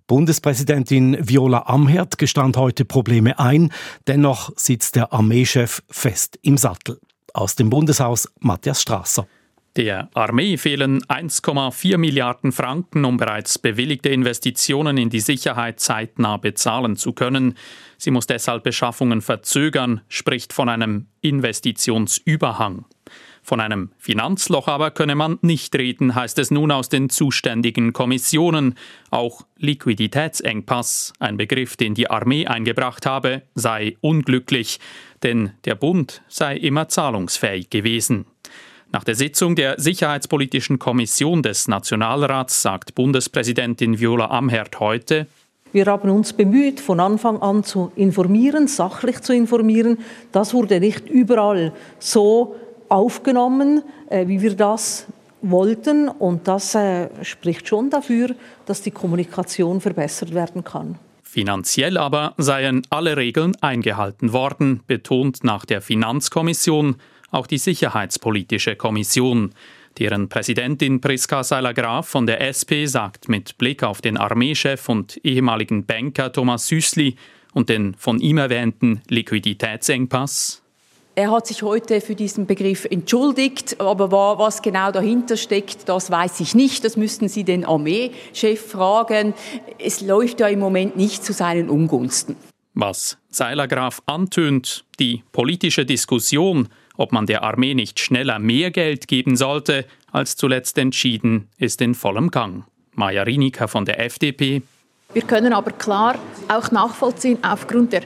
Bundespräsidentin 0.08 1.18
Viola 1.20 1.66
Amherd 1.66 2.16
gestand 2.16 2.56
heute 2.56 2.86
Probleme 2.86 3.38
ein, 3.38 3.70
dennoch 4.06 4.50
sitzt 4.56 4.96
der 4.96 5.12
Armeechef 5.12 5.82
fest 5.90 6.38
im 6.40 6.56
Sattel. 6.56 6.98
Aus 7.34 7.56
dem 7.56 7.68
Bundeshaus 7.68 8.26
Matthias 8.40 8.80
Strasser. 8.80 9.28
Der 9.76 10.08
Armee 10.14 10.56
fehlen 10.56 11.04
1,4 11.04 11.98
Milliarden 11.98 12.52
Franken, 12.52 13.04
um 13.04 13.18
bereits 13.18 13.58
bewilligte 13.58 14.08
Investitionen 14.08 14.96
in 14.96 15.10
die 15.10 15.20
Sicherheit 15.20 15.78
zeitnah 15.78 16.38
bezahlen 16.38 16.96
zu 16.96 17.12
können. 17.12 17.54
Sie 17.98 18.10
muss 18.10 18.26
deshalb 18.26 18.64
Beschaffungen 18.64 19.20
verzögern, 19.20 20.00
spricht 20.08 20.54
von 20.54 20.70
einem 20.70 21.06
Investitionsüberhang. 21.20 22.86
Von 23.48 23.60
einem 23.60 23.92
Finanzloch 23.96 24.68
aber 24.68 24.90
könne 24.90 25.14
man 25.14 25.38
nicht 25.40 25.74
reden, 25.74 26.14
heißt 26.14 26.38
es 26.38 26.50
nun 26.50 26.70
aus 26.70 26.90
den 26.90 27.08
zuständigen 27.08 27.94
Kommissionen. 27.94 28.74
Auch 29.10 29.40
Liquiditätsengpass, 29.56 31.14
ein 31.18 31.38
Begriff, 31.38 31.74
den 31.74 31.94
die 31.94 32.10
Armee 32.10 32.46
eingebracht 32.46 33.06
habe, 33.06 33.40
sei 33.54 33.96
unglücklich, 34.02 34.80
denn 35.22 35.52
der 35.64 35.76
Bund 35.76 36.20
sei 36.28 36.58
immer 36.58 36.90
zahlungsfähig 36.90 37.70
gewesen. 37.70 38.26
Nach 38.92 39.02
der 39.02 39.14
Sitzung 39.14 39.56
der 39.56 39.80
Sicherheitspolitischen 39.80 40.78
Kommission 40.78 41.42
des 41.42 41.68
Nationalrats 41.68 42.60
sagt 42.60 42.94
Bundespräsidentin 42.96 43.98
Viola 43.98 44.26
Amherd 44.26 44.78
heute, 44.78 45.26
wir 45.72 45.84
haben 45.86 46.10
uns 46.10 46.32
bemüht, 46.32 46.80
von 46.80 46.98
Anfang 46.98 47.42
an 47.42 47.62
zu 47.62 47.92
informieren, 47.94 48.68
sachlich 48.68 49.20
zu 49.20 49.34
informieren. 49.34 49.98
Das 50.32 50.54
wurde 50.54 50.80
nicht 50.80 51.10
überall 51.10 51.74
so 51.98 52.56
aufgenommen, 52.88 53.82
äh, 54.10 54.26
wie 54.26 54.40
wir 54.42 54.54
das 54.54 55.06
wollten. 55.42 56.08
Und 56.08 56.48
das 56.48 56.74
äh, 56.74 57.08
spricht 57.22 57.68
schon 57.68 57.90
dafür, 57.90 58.34
dass 58.66 58.82
die 58.82 58.90
Kommunikation 58.90 59.80
verbessert 59.80 60.34
werden 60.34 60.64
kann. 60.64 60.98
Finanziell 61.22 61.98
aber 61.98 62.34
seien 62.38 62.82
alle 62.90 63.16
Regeln 63.16 63.54
eingehalten 63.60 64.32
worden, 64.32 64.80
betont 64.86 65.44
nach 65.44 65.66
der 65.66 65.82
Finanzkommission 65.82 66.96
auch 67.30 67.46
die 67.46 67.58
Sicherheitspolitische 67.58 68.76
Kommission. 68.76 69.50
Deren 69.98 70.28
Präsidentin 70.28 71.00
Priska 71.00 71.42
Seiler-Graf 71.42 72.08
von 72.08 72.26
der 72.26 72.40
SP 72.46 72.86
sagt 72.86 73.28
mit 73.28 73.58
Blick 73.58 73.82
auf 73.82 74.00
den 74.00 74.16
Armeechef 74.16 74.88
und 74.88 75.20
ehemaligen 75.24 75.84
Banker 75.84 76.32
Thomas 76.32 76.68
Süßli 76.68 77.16
und 77.52 77.68
den 77.68 77.94
von 77.94 78.20
ihm 78.20 78.38
erwähnten 78.38 79.02
Liquiditätsengpass, 79.08 80.62
er 81.18 81.32
hat 81.32 81.48
sich 81.48 81.64
heute 81.64 82.00
für 82.00 82.14
diesen 82.14 82.46
Begriff 82.46 82.84
entschuldigt, 82.84 83.80
aber 83.80 84.12
was 84.38 84.62
genau 84.62 84.92
dahinter 84.92 85.36
steckt, 85.36 85.88
das 85.88 86.12
weiß 86.12 86.38
ich 86.38 86.54
nicht. 86.54 86.84
Das 86.84 86.96
müssten 86.96 87.28
Sie 87.28 87.42
den 87.42 87.64
Armeechef 87.64 88.70
fragen. 88.70 89.34
Es 89.80 90.00
läuft 90.00 90.38
ja 90.38 90.46
im 90.46 90.60
Moment 90.60 90.96
nicht 90.96 91.24
zu 91.24 91.32
seinen 91.32 91.70
Ungunsten. 91.70 92.36
Was 92.74 93.18
Seilergraf 93.30 94.00
antönt, 94.06 94.84
die 95.00 95.24
politische 95.32 95.84
Diskussion, 95.84 96.68
ob 96.96 97.10
man 97.10 97.26
der 97.26 97.42
Armee 97.42 97.74
nicht 97.74 97.98
schneller 97.98 98.38
mehr 98.38 98.70
Geld 98.70 99.08
geben 99.08 99.36
sollte, 99.36 99.86
als 100.12 100.36
zuletzt 100.36 100.78
entschieden, 100.78 101.48
ist 101.58 101.80
in 101.80 101.96
vollem 101.96 102.30
Gang. 102.30 102.62
Maja 102.94 103.24
Rinika 103.24 103.66
von 103.66 103.84
der 103.84 103.98
FDP. 104.04 104.62
Wir 105.12 105.22
können 105.22 105.52
aber 105.52 105.72
klar 105.72 106.14
auch 106.46 106.70
nachvollziehen, 106.70 107.38
aufgrund 107.42 107.92
der 107.92 108.02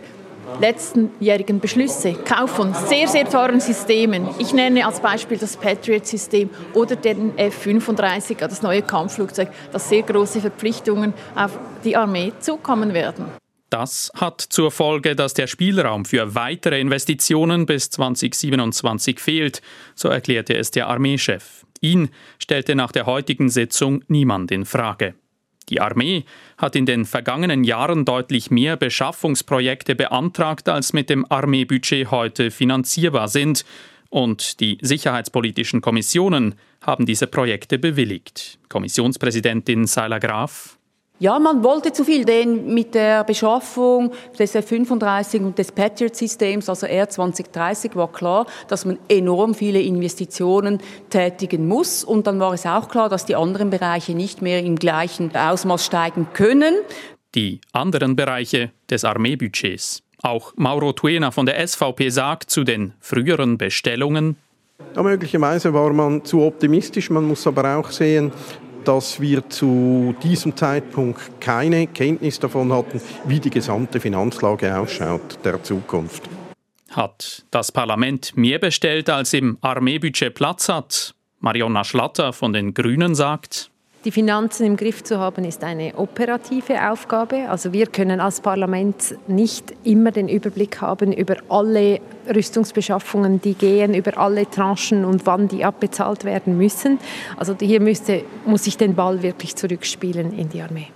letztenjährigen 0.61 1.61
Beschlüsse, 1.61 2.15
Kauf 2.15 2.51
von 2.51 2.75
sehr, 2.75 3.09
sehr 3.09 3.29
teuren 3.29 3.61
Systemen. 3.61 4.29
Ich 4.39 4.53
nenne 4.53 4.87
als 4.87 5.01
Beispiel 5.01 5.39
das 5.39 5.57
Patriot-System 5.57 6.51
oder 6.75 6.97
den 6.97 7.37
F-35, 7.39 8.37
das 8.39 8.63
neue 8.63 8.83
Kampfflugzeug, 8.83 9.49
dass 9.73 9.89
sehr 9.89 10.03
große 10.03 10.41
Verpflichtungen 10.41 11.15
auf 11.35 11.59
die 11.85 11.97
Armee 11.97 12.33
zukommen 12.41 12.95
werden. 12.95 13.25
Das 13.71 14.13
hat 14.15 14.43
zur 14.43 14.71
Folge, 14.71 15.17
dass 15.17 15.33
der 15.33 15.47
Spielraum 15.47 16.05
für 16.05 16.35
weitere 16.35 16.79
Investitionen 16.79 17.65
bis 17.65 17.89
2027 17.89 19.19
fehlt, 19.19 19.63
so 19.95 20.09
erklärte 20.09 20.55
es 20.55 20.71
der 20.71 20.89
Armeechef. 20.89 21.65
Ihn 21.81 22.11
stellte 22.39 22.75
nach 22.75 22.93
der 22.93 23.07
heutigen 23.07 23.49
Sitzung 23.49 24.05
niemand 24.09 24.51
in 24.51 24.67
Frage. 24.67 25.15
Die 25.69 25.81
Armee 25.81 26.25
hat 26.59 26.77
in 26.77 26.87
den 26.87 27.05
vergangenen 27.05 27.65
Jahren 27.65 28.05
deutlich 28.05 28.51
mehr 28.51 28.77
Beschaffungsprojekte 28.77 29.95
beantragt, 29.95 30.69
als 30.69 30.93
mit 30.93 31.11
dem 31.11 31.25
Armeebudget 31.31 32.11
heute 32.11 32.51
finanzierbar 32.51 33.29
sind, 33.29 33.65
und 34.11 34.61
die 34.61 34.77
sicherheitspolitischen 34.83 35.81
Kommissionen 35.81 36.57
haben 36.83 37.07
diese 37.07 37.27
Projekte 37.27 37.79
bewilligt. 37.79 38.59
Kommissionspräsidentin 38.69 39.87
Seiler 39.87 40.21
Graf 40.21 40.77
ja, 41.23 41.39
man 41.39 41.63
wollte 41.63 41.93
zu 41.93 42.03
viel, 42.03 42.25
denn 42.25 42.75
mit 42.75 42.97
der 42.97 43.23
Beschaffung 43.23 44.11
des 44.37 44.57
F-35 44.57 45.45
und 45.45 45.57
des 45.57 45.71
Patriot-Systems, 45.71 46.69
also 46.69 46.89
R2030, 46.89 47.95
war 47.95 48.11
klar, 48.11 48.45
dass 48.67 48.85
man 48.85 48.99
enorm 49.09 49.55
viele 49.55 49.81
Investitionen 49.81 50.81
tätigen 51.11 51.69
muss. 51.69 52.03
Und 52.03 52.27
dann 52.27 52.41
war 52.41 52.53
es 52.55 52.67
auch 52.67 52.89
klar, 52.89 53.09
dass 53.09 53.25
die 53.25 53.37
anderen 53.37 53.71
Bereiche 53.71 54.17
nicht 54.17 54.43
mehr 54.43 54.65
im 54.65 54.75
gleichen 54.75 55.33
Ausmaß 55.33 55.87
steigen 55.87 56.27
können. 56.33 56.75
Die 57.37 57.61
anderen 57.73 58.17
Bereiche 58.17 58.73
des 58.91 59.05
Armeebudgets. 59.05 60.03
Auch 60.23 60.53
Mauro 60.57 60.93
Tuena 60.93 61.31
von 61.31 61.47
der 61.47 61.65
SVP 61.65 62.09
sagt 62.09 62.51
zu 62.51 62.65
den 62.65 62.95
früheren 62.99 63.59
Bestellungen, 63.59 64.35
ja, 64.95 65.03
möglicherweise 65.03 65.73
war 65.73 65.93
man 65.93 66.25
zu 66.25 66.43
optimistisch. 66.43 67.09
Man 67.09 67.25
muss 67.25 67.47
aber 67.47 67.77
auch 67.77 67.91
sehen, 67.91 68.33
dass 68.85 69.21
wir 69.21 69.49
zu 69.49 70.15
diesem 70.23 70.57
Zeitpunkt 70.57 71.41
keine 71.41 71.87
Kenntnis 71.87 72.39
davon 72.39 72.73
hatten, 72.73 73.01
wie 73.25 73.41
die 73.41 73.51
gesamte 73.51 74.01
Finanzlage 74.01 74.77
ausschaut 74.77 75.39
der 75.45 75.63
Zukunft. 75.63 76.29
Hat 76.91 77.45
das 77.51 77.73
Parlament 77.73 78.37
mehr 78.37 78.59
bestellt, 78.59 79.09
als 79.09 79.33
im 79.33 79.57
Armeebudget 79.63 80.35
Platz 80.35 80.69
hat? 80.69 81.15
Marionna 81.41 81.83
Schlatter 81.83 82.33
von 82.33 82.53
den 82.53 82.75
Grünen 82.75 83.15
sagt, 83.17 83.72
die 84.05 84.11
Finanzen 84.11 84.67
im 84.67 84.77
Griff 84.77 85.05
zu 85.05 85.19
haben, 85.19 85.45
ist 85.45 85.63
eine 85.63 85.95
operative 85.97 86.91
Aufgabe. 86.91 87.49
Also 87.49 87.73
wir 87.73 87.87
können 87.87 88.21
als 88.21 88.41
Parlament 88.41 89.17
nicht 89.29 89.73
immer 89.85 90.11
den 90.11 90.29
Überblick 90.29 90.81
haben 90.81 91.13
über 91.13 91.37
alle 91.49 92.01
Rüstungsbeschaffungen, 92.35 93.41
die 93.41 93.55
gehen, 93.55 93.95
über 93.95 94.19
alle 94.19 94.49
Tranchen 94.51 95.05
und 95.05 95.27
wann 95.27 95.49
die 95.49 95.65
abbezahlt 95.65 96.25
werden 96.25 96.59
müssen. 96.59 96.99
Also 97.37 97.57
hier 97.61 97.81
müsste, 97.81 98.25
muss 98.45 98.67
ich 98.67 98.77
den 98.77 98.95
Ball 98.95 99.23
wirklich 99.23 99.57
zurückspielen 99.57 100.37
in 100.37 100.49
die 100.49 100.63
Armee. 100.63 100.89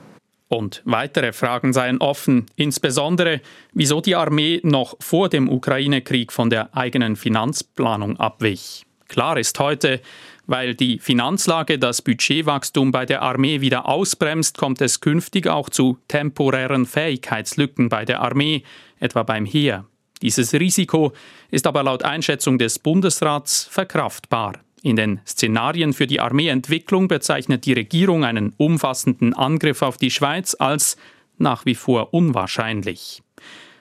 Und 0.48 0.82
weitere 0.84 1.32
Fragen 1.32 1.72
seien 1.72 1.98
offen, 1.98 2.46
insbesondere 2.54 3.40
wieso 3.72 4.00
die 4.00 4.14
Armee 4.14 4.60
noch 4.62 4.96
vor 5.00 5.28
dem 5.28 5.48
Ukraine-Krieg 5.48 6.32
von 6.32 6.50
der 6.50 6.76
eigenen 6.76 7.16
Finanzplanung 7.16 8.16
abwich. 8.18 8.85
Klar 9.08 9.38
ist 9.38 9.58
heute, 9.58 10.00
weil 10.46 10.74
die 10.74 10.98
Finanzlage 10.98 11.78
das 11.78 12.02
Budgetwachstum 12.02 12.92
bei 12.92 13.06
der 13.06 13.22
Armee 13.22 13.60
wieder 13.60 13.88
ausbremst, 13.88 14.58
kommt 14.58 14.80
es 14.80 15.00
künftig 15.00 15.46
auch 15.48 15.68
zu 15.68 15.98
temporären 16.08 16.86
Fähigkeitslücken 16.86 17.88
bei 17.88 18.04
der 18.04 18.20
Armee, 18.20 18.62
etwa 19.00 19.22
beim 19.22 19.44
Heer. 19.44 19.84
Dieses 20.22 20.54
Risiko 20.54 21.12
ist 21.50 21.66
aber 21.66 21.82
laut 21.82 22.02
Einschätzung 22.02 22.58
des 22.58 22.78
Bundesrats 22.78 23.64
verkraftbar. 23.64 24.54
In 24.82 24.96
den 24.96 25.20
Szenarien 25.26 25.92
für 25.92 26.06
die 26.06 26.20
Armeeentwicklung 26.20 27.08
bezeichnet 27.08 27.66
die 27.66 27.72
Regierung 27.72 28.24
einen 28.24 28.54
umfassenden 28.56 29.34
Angriff 29.34 29.82
auf 29.82 29.96
die 29.96 30.10
Schweiz 30.10 30.54
als 30.58 30.96
nach 31.38 31.66
wie 31.66 31.74
vor 31.74 32.14
unwahrscheinlich. 32.14 33.22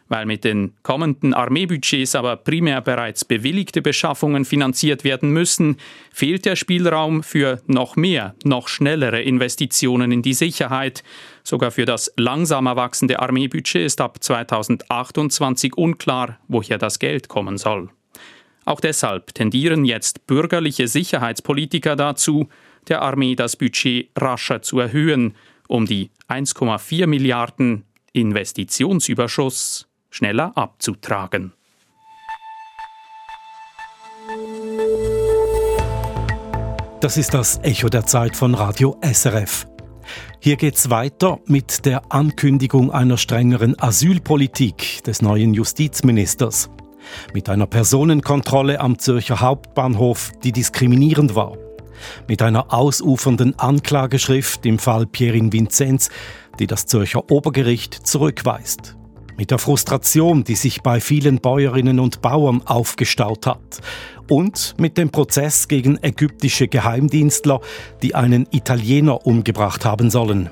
Weil 0.07 0.27
mit 0.27 0.43
den 0.43 0.73
kommenden 0.83 1.33
Armeebudgets 1.33 2.13
aber 2.13 2.35
primär 2.35 2.81
bereits 2.81 3.25
bewilligte 3.25 3.81
Beschaffungen 3.81 4.45
finanziert 4.45 5.03
werden 5.03 5.31
müssen, 5.31 5.77
fehlt 6.11 6.45
der 6.45 6.55
Spielraum 6.55 7.23
für 7.23 7.61
noch 7.65 7.95
mehr, 7.95 8.35
noch 8.43 8.67
schnellere 8.67 9.21
Investitionen 9.21 10.11
in 10.11 10.21
die 10.21 10.33
Sicherheit. 10.33 11.03
Sogar 11.43 11.71
für 11.71 11.85
das 11.85 12.13
langsamer 12.17 12.75
wachsende 12.75 13.19
Armeebudget 13.19 13.83
ist 13.83 13.99
ab 13.99 14.23
2028 14.23 15.75
unklar, 15.75 16.37
woher 16.47 16.77
das 16.77 16.99
Geld 16.99 17.27
kommen 17.27 17.57
soll. 17.57 17.89
Auch 18.65 18.79
deshalb 18.79 19.33
tendieren 19.33 19.85
jetzt 19.85 20.27
bürgerliche 20.27 20.87
Sicherheitspolitiker 20.87 21.95
dazu, 21.95 22.49
der 22.87 23.01
Armee 23.01 23.35
das 23.35 23.55
Budget 23.55 24.09
rascher 24.15 24.61
zu 24.61 24.79
erhöhen, 24.79 25.35
um 25.67 25.85
die 25.85 26.11
1,4 26.29 27.07
Milliarden 27.07 27.85
Investitionsüberschuss 28.13 29.87
schneller 30.15 30.53
abzutragen. 30.55 31.51
Das 37.01 37.17
ist 37.17 37.33
das 37.33 37.59
Echo 37.63 37.89
der 37.89 38.05
Zeit 38.05 38.37
von 38.37 38.55
Radio 38.55 38.97
SRF. 39.01 39.67
Hier 40.39 40.55
geht's 40.55 40.89
weiter 40.89 41.39
mit 41.47 41.85
der 41.85 42.13
Ankündigung 42.13 42.91
einer 42.91 43.17
strengeren 43.17 43.77
Asylpolitik 43.77 45.03
des 45.03 45.21
neuen 45.21 45.53
Justizministers. 45.53 46.69
Mit 47.33 47.49
einer 47.49 47.67
Personenkontrolle 47.67 48.79
am 48.79 48.97
Zürcher 48.97 49.41
Hauptbahnhof, 49.41 50.31
die 50.43 50.53
diskriminierend 50.53 51.35
war. 51.35 51.57
Mit 52.29 52.41
einer 52.41 52.73
ausufernden 52.73 53.59
Anklageschrift 53.59 54.65
im 54.65 54.79
Fall 54.79 55.07
Pierin 55.07 55.51
Vinzenz, 55.51 56.09
die 56.57 56.67
das 56.67 56.85
Zürcher 56.85 57.29
Obergericht 57.29 58.07
zurückweist 58.07 58.95
mit 59.37 59.51
der 59.51 59.59
Frustration, 59.59 60.43
die 60.43 60.55
sich 60.55 60.81
bei 60.81 60.99
vielen 60.99 61.39
Bäuerinnen 61.39 61.99
und 61.99 62.21
Bauern 62.21 62.61
aufgestaut 62.65 63.45
hat 63.47 63.81
und 64.29 64.75
mit 64.77 64.97
dem 64.97 65.09
Prozess 65.09 65.67
gegen 65.67 65.97
ägyptische 66.01 66.67
Geheimdienstler, 66.67 67.61
die 68.01 68.15
einen 68.15 68.47
Italiener 68.51 69.25
umgebracht 69.25 69.85
haben 69.85 70.09
sollen. 70.09 70.49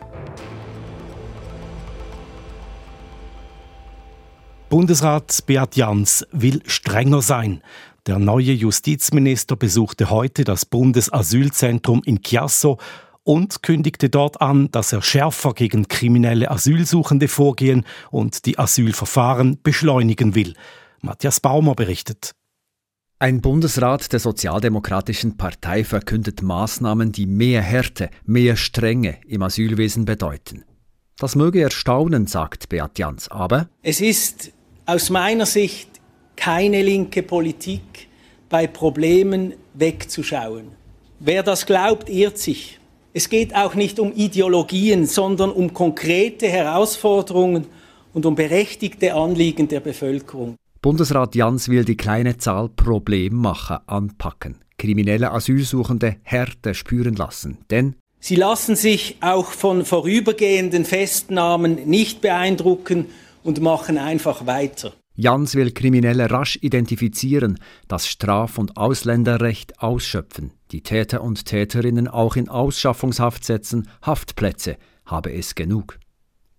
Bundesrat 4.70 5.44
Beat 5.46 5.76
Jans 5.76 6.26
will 6.32 6.62
strenger 6.66 7.22
sein. 7.22 7.62
Der 8.08 8.18
neue 8.20 8.52
Justizminister 8.52 9.56
besuchte 9.56 10.10
heute 10.10 10.44
das 10.44 10.66
Bundesasylzentrum 10.66 12.02
in 12.04 12.22
Chiasso 12.22 12.80
und 13.24 13.64
kündigte 13.64 14.10
dort 14.10 14.42
an, 14.42 14.70
dass 14.72 14.94
er 14.94 15.02
schärfer 15.02 15.54
gegen 15.54 15.88
kriminelle 15.88 16.52
Asylsuchende 16.52 17.28
vorgehen 17.28 17.86
und 18.12 18.46
die 18.46 18.60
Asylverfahren 18.60 19.60
beschleunigen 19.62 20.36
will. 20.36 20.54
Matthias 21.02 21.40
Baumer 21.40 21.76
berichtet. 21.76 22.32
Ein 23.20 23.40
Bundesrat 23.40 24.12
der 24.12 24.20
Sozialdemokratischen 24.20 25.38
Partei 25.38 25.86
verkündet 25.86 26.42
Maßnahmen, 26.42 27.14
die 27.14 27.26
mehr 27.26 27.62
Härte, 27.62 28.10
mehr 28.26 28.58
Strenge 28.58 29.18
im 29.26 29.44
Asylwesen 29.44 30.04
bedeuten. 30.04 30.66
Das 31.18 31.36
möge 31.36 31.62
erstaunen, 31.62 32.28
sagt 32.28 32.68
Beat 32.70 33.00
Jans, 33.00 33.30
aber 33.30 33.70
es 33.82 34.02
ist 34.02 34.52
aus 34.86 35.10
meiner 35.10 35.46
Sicht 35.46 35.90
keine 36.36 36.82
linke 36.82 37.24
Politik, 37.24 38.10
bei 38.50 38.68
Problemen 38.68 39.54
wegzuschauen. 39.74 40.68
Wer 41.20 41.44
das 41.44 41.66
glaubt, 41.66 42.10
irrt 42.10 42.38
sich. 42.38 42.80
Es 43.16 43.30
geht 43.30 43.54
auch 43.56 43.76
nicht 43.76 44.00
um 44.00 44.12
Ideologien, 44.12 45.06
sondern 45.06 45.52
um 45.52 45.72
konkrete 45.72 46.48
Herausforderungen 46.48 47.68
und 48.12 48.26
um 48.26 48.34
berechtigte 48.34 49.14
Anliegen 49.14 49.68
der 49.68 49.82
Bevölkerung. 49.82 50.56
Bundesrat 50.82 51.36
Jans 51.36 51.70
will 51.70 51.86
die 51.86 51.96
kleine 51.96 52.38
Zahl 52.38 52.70
Problemmacher 52.70 53.84
anpacken, 53.86 54.58
kriminelle 54.80 55.32
Asylsuchende 55.32 56.16
Härte 56.24 56.74
spüren 56.74 57.16
lassen. 57.16 57.60
Denn 57.70 57.96
sie 58.20 58.36
lassen 58.36 58.76
sich 58.76 59.18
auch 59.22 59.52
von 59.52 59.86
vorübergehenden 59.86 60.84
Festnahmen 60.84 61.88
nicht 61.88 62.20
beeindrucken 62.20 63.06
und 63.44 63.62
machen 63.62 64.00
einfach 64.00 64.48
weiter. 64.48 64.92
Jans 65.16 65.54
will 65.54 65.72
Kriminelle 65.72 66.32
rasch 66.32 66.58
identifizieren, 66.62 67.60
das 67.88 68.08
Straf- 68.08 68.58
und 68.58 68.78
Ausländerrecht 68.78 69.80
ausschöpfen, 69.80 70.54
die 70.72 70.82
Täter 70.82 71.22
und 71.22 71.46
Täterinnen 71.46 72.08
auch 72.08 72.36
in 72.36 72.50
Ausschaffungshaft 72.50 73.46
setzen, 73.46 73.90
Haftplätze 74.02 74.78
habe 75.06 75.32
es 75.32 75.54
genug. 75.54 76.00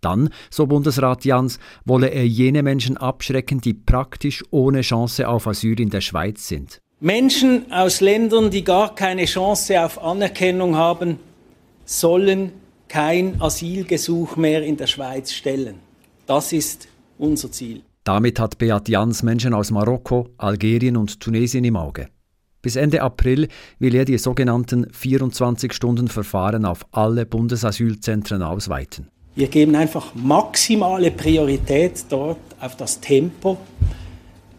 Dann, 0.01 0.29
so 0.51 0.67
Bundesrat 0.67 1.25
Jans, 1.25 1.59
wolle 1.85 2.09
er 2.09 2.27
jene 2.27 2.63
Menschen 2.63 2.97
abschrecken, 2.97 3.61
die 3.61 3.75
praktisch 3.75 4.45
ohne 4.51 4.83
Chance 4.83 5.29
auf 5.29 5.49
Asyl 5.49 5.81
in 5.81 5.91
der 5.91 6.03
Schweiz 6.03 6.47
sind. 6.47 6.79
Menschen 7.01 7.73
aus 7.73 8.01
Ländern, 8.01 8.51
die 8.51 8.63
gar 8.63 8.95
keine 8.95 9.25
Chance 9.25 9.83
auf 9.83 10.01
Anerkennung 10.01 10.77
haben, 10.77 11.19
sollen 11.85 12.53
kein 12.87 13.41
Asylgesuch 13.41 14.37
mehr 14.37 14.63
in 14.63 14.77
der 14.77 14.87
Schweiz 14.87 15.33
stellen. 15.33 15.81
Das 16.27 16.53
ist 16.53 16.87
unser 17.19 17.51
Ziel. 17.51 17.83
Damit 18.05 18.39
hat 18.39 18.59
Beat 18.59 18.91
Jans 18.91 19.23
Menschen 19.23 19.55
aus 19.55 19.71
Marokko, 19.71 20.29
Algerien 20.37 20.99
und 20.99 21.21
Tunesien 21.21 21.65
im 21.65 21.77
Auge. 21.77 22.09
Bis 22.61 22.77
Ende 22.77 23.01
April 23.01 23.49
will 23.79 23.95
er 23.95 24.05
die 24.05 24.19
sogenannten 24.19 24.87
24-Stunden-Verfahren 24.87 26.67
auf 26.67 26.85
alle 26.93 27.25
Bundesasylzentren 27.25 28.43
ausweiten. 28.43 29.09
Wir 29.35 29.49
geben 29.49 29.75
einfach 29.75 30.15
maximale 30.15 31.11
Priorität 31.11 32.05
dort 32.11 32.39
auf 32.61 32.77
das 32.77 33.01
Tempo 33.01 33.57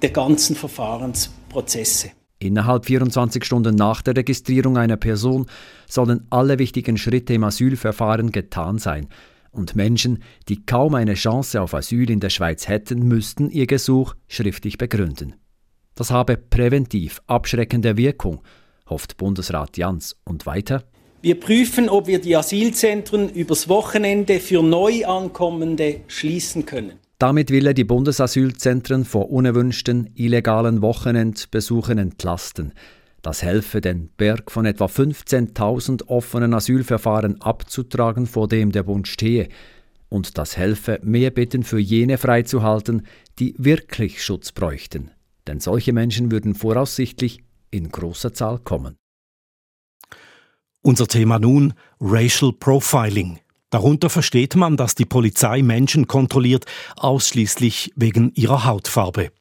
der 0.02 0.10
ganzen 0.10 0.56
Verfahrensprozesse. 0.56 2.12
Innerhalb 2.40 2.86
24 2.86 3.46
Stunden 3.46 3.76
nach 3.76 4.02
der 4.02 4.18
Registrierung 4.18 4.78
einer 4.78 4.98
Person 4.98 5.46
sollen 5.88 6.26
alle 6.32 6.58
wichtigen 6.60 6.98
Schritte 6.98 7.36
im 7.36 7.44
Asylverfahren 7.44 8.32
getan 8.32 8.80
sein. 8.80 9.08
Und 9.56 9.76
Menschen, 9.76 10.22
die 10.50 10.66
kaum 10.66 10.96
eine 10.96 11.14
Chance 11.14 11.62
auf 11.62 11.74
Asyl 11.74 12.10
in 12.10 12.20
der 12.20 12.30
Schweiz 12.30 12.68
hätten, 12.68 13.08
müssten 13.08 13.50
ihr 13.50 13.68
Gesuch 13.68 14.14
schriftlich 14.28 14.78
begründen. 14.78 15.36
Das 15.96 16.12
habe 16.12 16.36
präventiv 16.36 17.22
abschreckende 17.26 17.96
Wirkung, 17.96 18.42
hofft 18.90 19.16
Bundesrat 19.16 19.78
Jans. 19.78 20.18
Und 20.26 20.46
weiter? 20.46 20.84
Wir 21.22 21.40
prüfen, 21.40 21.88
ob 21.88 22.08
wir 22.08 22.20
die 22.20 22.36
Asylzentren 22.36 23.30
übers 23.30 23.70
Wochenende 23.70 24.42
für 24.42 24.62
Neuankommende 24.62 26.02
schließen 26.08 26.66
können. 26.66 27.00
Damit 27.18 27.50
will 27.50 27.66
er 27.66 27.74
die 27.74 27.86
Bundesasylzentren 27.86 29.06
vor 29.06 29.32
unerwünschten, 29.32 30.12
illegalen 30.16 30.82
Wochenendbesuchen 30.82 31.98
entlasten. 31.98 32.74
Das 33.26 33.42
helfe, 33.42 33.82
den 33.82 34.10
Berg 34.10 34.52
von 34.52 34.68
etwa 34.68 34.86
15.000 34.86 36.10
offenen 36.10 36.54
Asylverfahren 36.54 37.42
abzutragen, 37.42 38.28
vor 38.28 38.48
dem 38.48 38.72
der 38.72 38.84
Bund 38.84 39.08
stehe. 39.08 39.50
Und 40.10 40.38
das 40.38 40.58
helfe, 40.58 41.00
mehr 41.02 41.32
Bitten 41.32 41.64
für 41.64 41.80
jene 41.80 42.20
freizuhalten, 42.20 43.08
die 43.40 43.56
wirklich 43.58 44.24
Schutz 44.24 44.52
bräuchten. 44.52 45.10
Denn 45.48 45.60
solche 45.60 45.92
Menschen 45.92 46.30
würden 46.30 46.54
voraussichtlich 46.54 47.40
in 47.72 47.90
großer 47.90 48.32
Zahl 48.36 48.60
kommen. 48.60 48.96
Unser 50.84 51.08
Thema 51.08 51.40
nun 51.40 51.74
Racial 52.00 52.54
Profiling. 52.54 53.40
Darunter 53.72 54.12
versteht 54.12 54.56
man, 54.56 54.78
dass 54.78 54.94
die 54.94 55.06
Polizei 55.06 55.64
Menschen 55.64 56.06
kontrolliert, 56.06 56.68
ausschließlich 56.96 57.92
wegen 57.96 58.34
ihrer 58.36 58.66
Hautfarbe. 58.66 59.32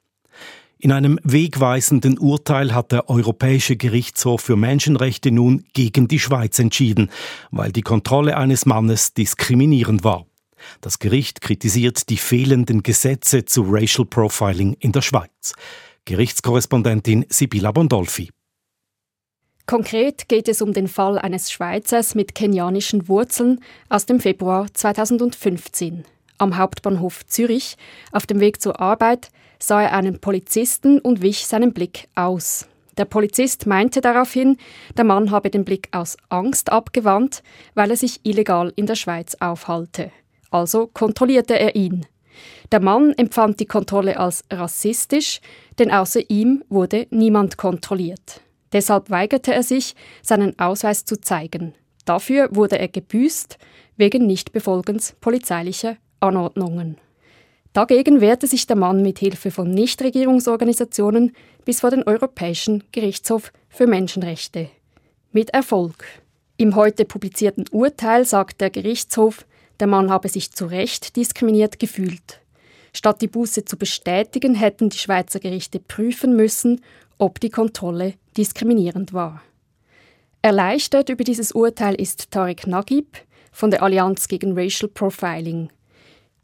In 0.85 0.93
einem 0.93 1.19
wegweisenden 1.23 2.19
Urteil 2.19 2.75
hat 2.75 2.93
der 2.93 3.09
Europäische 3.09 3.75
Gerichtshof 3.75 4.43
für 4.43 4.55
Menschenrechte 4.55 5.31
nun 5.31 5.65
gegen 5.73 6.09
die 6.09 6.19
Schweiz 6.19 6.59
entschieden, 6.59 7.11
weil 7.51 7.73
die 7.73 7.81
Kontrolle 7.81 8.37
eines 8.37 8.67
Mannes 8.67 9.15
diskriminierend 9.15 10.05
war. 10.05 10.27
Das 10.83 10.99
Gericht 10.99 11.41
kritisiert 11.41 12.11
die 12.11 12.19
fehlenden 12.19 12.83
Gesetze 12.83 13.47
zu 13.47 13.65
Racial 13.67 14.05
Profiling 14.05 14.77
in 14.79 14.93
der 14.93 15.01
Schweiz. 15.01 15.55
Gerichtskorrespondentin 16.05 17.25
Sibylla 17.31 17.73
Bondolfi. 17.73 18.29
Konkret 19.65 20.29
geht 20.29 20.49
es 20.49 20.61
um 20.61 20.75
den 20.75 20.89
Fall 20.89 21.19
eines 21.19 21.51
Schweizers 21.51 22.15
mit 22.15 22.35
kenianischen 22.35 23.09
Wurzeln 23.09 23.61
aus 23.89 24.05
dem 24.05 24.21
Februar 24.21 24.67
2015. 24.75 26.05
Am 26.39 26.57
Hauptbahnhof 26.57 27.25
Zürich, 27.27 27.77
auf 28.13 28.27
dem 28.27 28.41
Weg 28.41 28.61
zur 28.61 28.81
Arbeit, 28.81 29.31
sah 29.59 29.83
er 29.83 29.93
einen 29.93 30.21
Polizisten 30.21 30.99
und 30.99 31.23
wich 31.23 31.47
seinen 31.47 31.73
Blick 31.73 32.09
aus. 32.15 32.67
Der 32.97 33.05
Polizist 33.05 33.67
meinte 33.67 34.01
daraufhin, 34.01 34.57
der 34.97 35.05
Mann 35.05 35.31
habe 35.31 35.51
den 35.51 35.65
Blick 35.65 35.89
aus 35.93 36.17
Angst 36.29 36.71
abgewandt, 36.71 37.43
weil 37.75 37.91
er 37.91 37.97
sich 37.97 38.21
illegal 38.25 38.73
in 38.77 38.87
der 38.87 38.95
Schweiz 38.95 39.37
aufhalte. 39.41 40.11
Also 40.51 40.87
kontrollierte 40.87 41.59
er 41.59 41.75
ihn. 41.75 42.07
Der 42.71 42.81
Mann 42.81 43.13
empfand 43.13 43.61
die 43.61 43.67
Kontrolle 43.67 44.19
als 44.19 44.45
rassistisch, 44.51 45.41
denn 45.79 45.91
außer 45.91 46.21
ihm 46.29 46.65
wurde 46.69 47.07
niemand 47.11 47.57
kontrolliert. 47.57 48.41
Deshalb 48.73 49.11
weigerte 49.11 49.55
er 49.55 49.63
sich, 49.63 49.95
seinen 50.23 50.59
Ausweis 50.59 51.05
zu 51.05 51.21
zeigen. 51.21 51.75
Dafür 52.05 52.49
wurde 52.53 52.79
er 52.79 52.89
gebüßt 52.89 53.59
wegen 53.97 54.27
Nichtbefolgens 54.27 55.15
polizeilicher 55.21 55.97
Anordnungen. 56.25 56.97
Dagegen 57.75 58.21
wehrte 58.21 58.47
sich 58.47 58.67
der 58.67 58.77
Mann 58.77 59.03
mit 59.03 59.19
Hilfe 59.19 59.51
von 59.51 59.71
Nichtregierungsorganisationen 59.71 61.33
bis 61.65 61.81
vor 61.81 61.91
den 61.91 62.05
Europäischen 62.05 62.85
Gerichtshof 62.93 63.53
für 63.69 63.87
Menschenrechte. 63.87 64.69
Mit 65.33 65.51
Erfolg. 65.51 66.05
Im 66.57 66.77
heute 66.77 67.05
publizierten 67.05 67.65
Urteil 67.73 68.25
sagt 68.25 68.61
der 68.61 68.71
Gerichtshof, 68.71 69.45
der 69.81 69.89
Mann 69.89 70.11
habe 70.11 70.29
sich 70.29 70.53
zu 70.53 70.67
Recht 70.67 71.17
diskriminiert 71.17 71.81
gefühlt. 71.81 72.41
Statt 72.93 73.21
die 73.21 73.27
Buße 73.27 73.65
zu 73.65 73.77
bestätigen, 73.77 74.55
hätten 74.55 74.89
die 74.89 74.99
Schweizer 74.99 75.41
Gerichte 75.41 75.81
prüfen 75.81 76.37
müssen, 76.37 76.81
ob 77.19 77.41
die 77.41 77.51
Kontrolle 77.51 78.15
diskriminierend 78.37 79.13
war. 79.13 79.43
Erleichtert 80.43 81.09
über 81.09 81.25
dieses 81.25 81.51
Urteil 81.51 81.97
ist 81.97 82.31
Tarek 82.31 82.69
Nagib 82.69 83.17
von 83.51 83.73
der 83.73 83.83
Allianz 83.83 84.29
gegen 84.29 84.57
Racial 84.57 84.89
Profiling. 84.89 85.71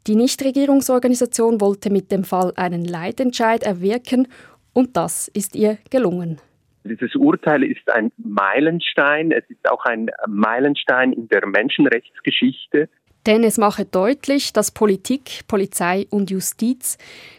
Die 0.07 0.15
Nichtregierungsorganisation 0.15 1.61
wollte 1.61 1.91
mit 1.91 2.11
dem 2.11 2.23
Fall 2.23 2.53
einen 2.55 2.85
Leitentscheid 2.85 3.61
erwirken 3.63 4.27
und 4.73 4.97
das 4.97 5.27
ist 5.27 5.55
ihr 5.55 5.77
gelungen. 5.89 6.39
Dieses 6.83 7.15
Urteil 7.15 7.63
ist 7.63 7.87
ein 7.91 8.11
Meilenstein. 8.17 9.31
Es 9.31 9.43
ist 9.49 9.69
auch 9.69 9.85
ein 9.85 10.09
Meilenstein 10.27 11.13
in 11.13 11.27
der 11.27 11.45
Menschenrechtsgeschichte. 11.45 12.89
Denn 13.27 13.43
es 13.43 13.59
mache 13.59 13.85
deutlich, 13.85 14.51
dass 14.51 14.71
Politik, 14.71 15.41
Polizei 15.47 16.07
und 16.09 16.31
Justiz 16.31 16.97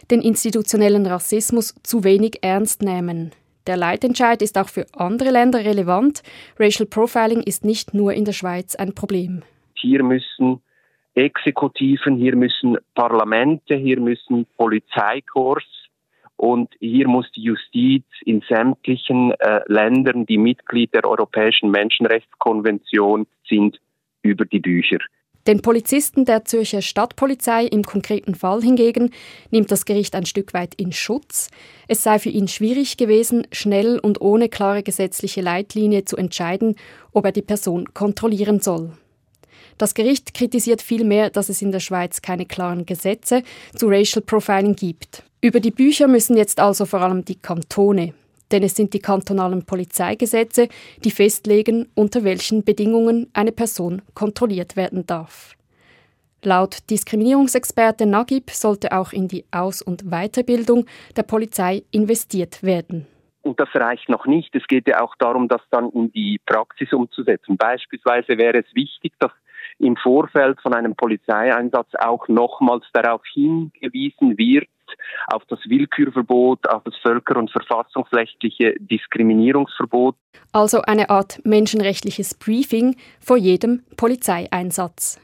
den 0.09 0.21
institutionellen 0.21 1.05
Rassismus 1.05 1.75
zu 1.83 2.05
wenig 2.05 2.39
ernst 2.41 2.81
nehmen. 2.81 3.31
Der 3.67 3.75
Leitentscheid 3.75 4.41
ist 4.41 4.57
auch 4.57 4.69
für 4.69 4.85
andere 4.95 5.31
Länder 5.31 5.65
relevant. 5.65 6.23
Racial 6.57 6.87
Profiling 6.87 7.41
ist 7.41 7.65
nicht 7.65 7.93
nur 7.93 8.13
in 8.13 8.23
der 8.23 8.33
Schweiz 8.33 8.75
ein 8.75 8.93
Problem. 8.93 9.41
Hier 9.75 10.03
müssen 10.03 10.61
Exekutiven, 11.15 12.17
hier 12.17 12.35
müssen 12.35 12.77
Parlamente, 12.95 13.75
hier 13.75 13.99
müssen 13.99 14.45
Polizeikorps 14.57 15.65
und 16.37 16.69
hier 16.79 17.07
muss 17.07 17.31
die 17.31 17.43
Justiz 17.43 18.05
in 18.25 18.41
sämtlichen 18.49 19.31
äh, 19.39 19.61
Ländern, 19.67 20.25
die 20.25 20.37
Mitglied 20.37 20.93
der 20.93 21.05
Europäischen 21.05 21.71
Menschenrechtskonvention 21.71 23.27
sind, 23.47 23.79
über 24.23 24.45
die 24.45 24.59
Bücher. 24.59 24.99
Den 25.45 25.61
Polizisten 25.61 26.23
der 26.23 26.45
Zürcher 26.45 26.81
Stadtpolizei 26.81 27.65
im 27.65 27.83
konkreten 27.83 28.33
Fall 28.33 28.61
hingegen 28.61 29.11
nimmt 29.51 29.71
das 29.71 29.83
Gericht 29.83 30.15
ein 30.15 30.25
Stück 30.25 30.53
weit 30.53 30.73
in 30.75 30.93
Schutz. 30.93 31.51
Es 31.89 32.01
sei 32.01 32.17
für 32.17 32.29
ihn 32.29 32.47
schwierig 32.47 32.95
gewesen, 32.95 33.45
schnell 33.51 33.99
und 33.99 34.21
ohne 34.21 34.47
klare 34.47 34.83
gesetzliche 34.83 35.41
Leitlinie 35.41 36.05
zu 36.05 36.15
entscheiden, 36.15 36.77
ob 37.11 37.25
er 37.25 37.33
die 37.33 37.41
Person 37.41 37.93
kontrollieren 37.93 38.61
soll. 38.61 38.93
Das 39.77 39.93
Gericht 39.93 40.33
kritisiert 40.33 40.81
vielmehr, 40.81 41.29
dass 41.29 41.49
es 41.49 41.61
in 41.61 41.71
der 41.71 41.79
Schweiz 41.79 42.21
keine 42.21 42.45
klaren 42.45 42.85
Gesetze 42.85 43.43
zu 43.75 43.87
Racial 43.87 44.23
Profiling 44.23 44.75
gibt. 44.75 45.23
Über 45.41 45.59
die 45.59 45.71
Bücher 45.71 46.07
müssen 46.07 46.37
jetzt 46.37 46.59
also 46.59 46.85
vor 46.85 47.01
allem 47.01 47.25
die 47.25 47.35
Kantone, 47.35 48.13
denn 48.51 48.63
es 48.63 48.75
sind 48.75 48.93
die 48.93 48.99
kantonalen 48.99 49.65
Polizeigesetze, 49.65 50.69
die 51.03 51.11
festlegen, 51.11 51.89
unter 51.95 52.23
welchen 52.23 52.63
Bedingungen 52.63 53.29
eine 53.33 53.51
Person 53.51 54.01
kontrolliert 54.13 54.75
werden 54.75 55.05
darf. 55.05 55.55
Laut 56.45 56.89
Diskriminierungsexperte 56.89 58.05
Nagib 58.05 58.51
sollte 58.51 58.91
auch 58.91 59.13
in 59.13 59.27
die 59.27 59.45
Aus- 59.51 59.81
und 59.81 60.09
Weiterbildung 60.09 60.85
der 61.15 61.23
Polizei 61.23 61.83
investiert 61.91 62.63
werden. 62.63 63.07
Und 63.43 63.59
das 63.59 63.69
reicht 63.73 64.07
noch 64.09 64.25
nicht. 64.25 64.55
Es 64.55 64.67
geht 64.67 64.87
ja 64.87 65.01
auch 65.01 65.15
darum, 65.19 65.47
das 65.47 65.61
dann 65.71 65.89
in 65.91 66.11
die 66.11 66.39
Praxis 66.45 66.91
umzusetzen. 66.93 67.57
Beispielsweise 67.57 68.37
wäre 68.37 68.59
es 68.59 68.75
wichtig, 68.75 69.13
dass 69.19 69.31
im 69.79 69.95
Vorfeld 69.97 70.61
von 70.61 70.73
einem 70.73 70.95
Polizeieinsatz 70.95 71.89
auch 71.99 72.27
nochmals 72.27 72.85
darauf 72.93 73.21
hingewiesen 73.33 74.37
wird, 74.37 74.67
auf 75.27 75.43
das 75.47 75.59
Willkürverbot, 75.65 76.67
auf 76.69 76.83
das 76.83 76.95
völker- 76.97 77.37
und 77.37 77.51
verfassungsrechtliche 77.51 78.75
Diskriminierungsverbot. 78.79 80.15
Also 80.51 80.81
eine 80.81 81.09
Art 81.09 81.39
menschenrechtliches 81.43 82.35
Briefing 82.35 82.95
vor 83.19 83.37
jedem 83.37 83.83
Polizeieinsatz. 83.97 85.19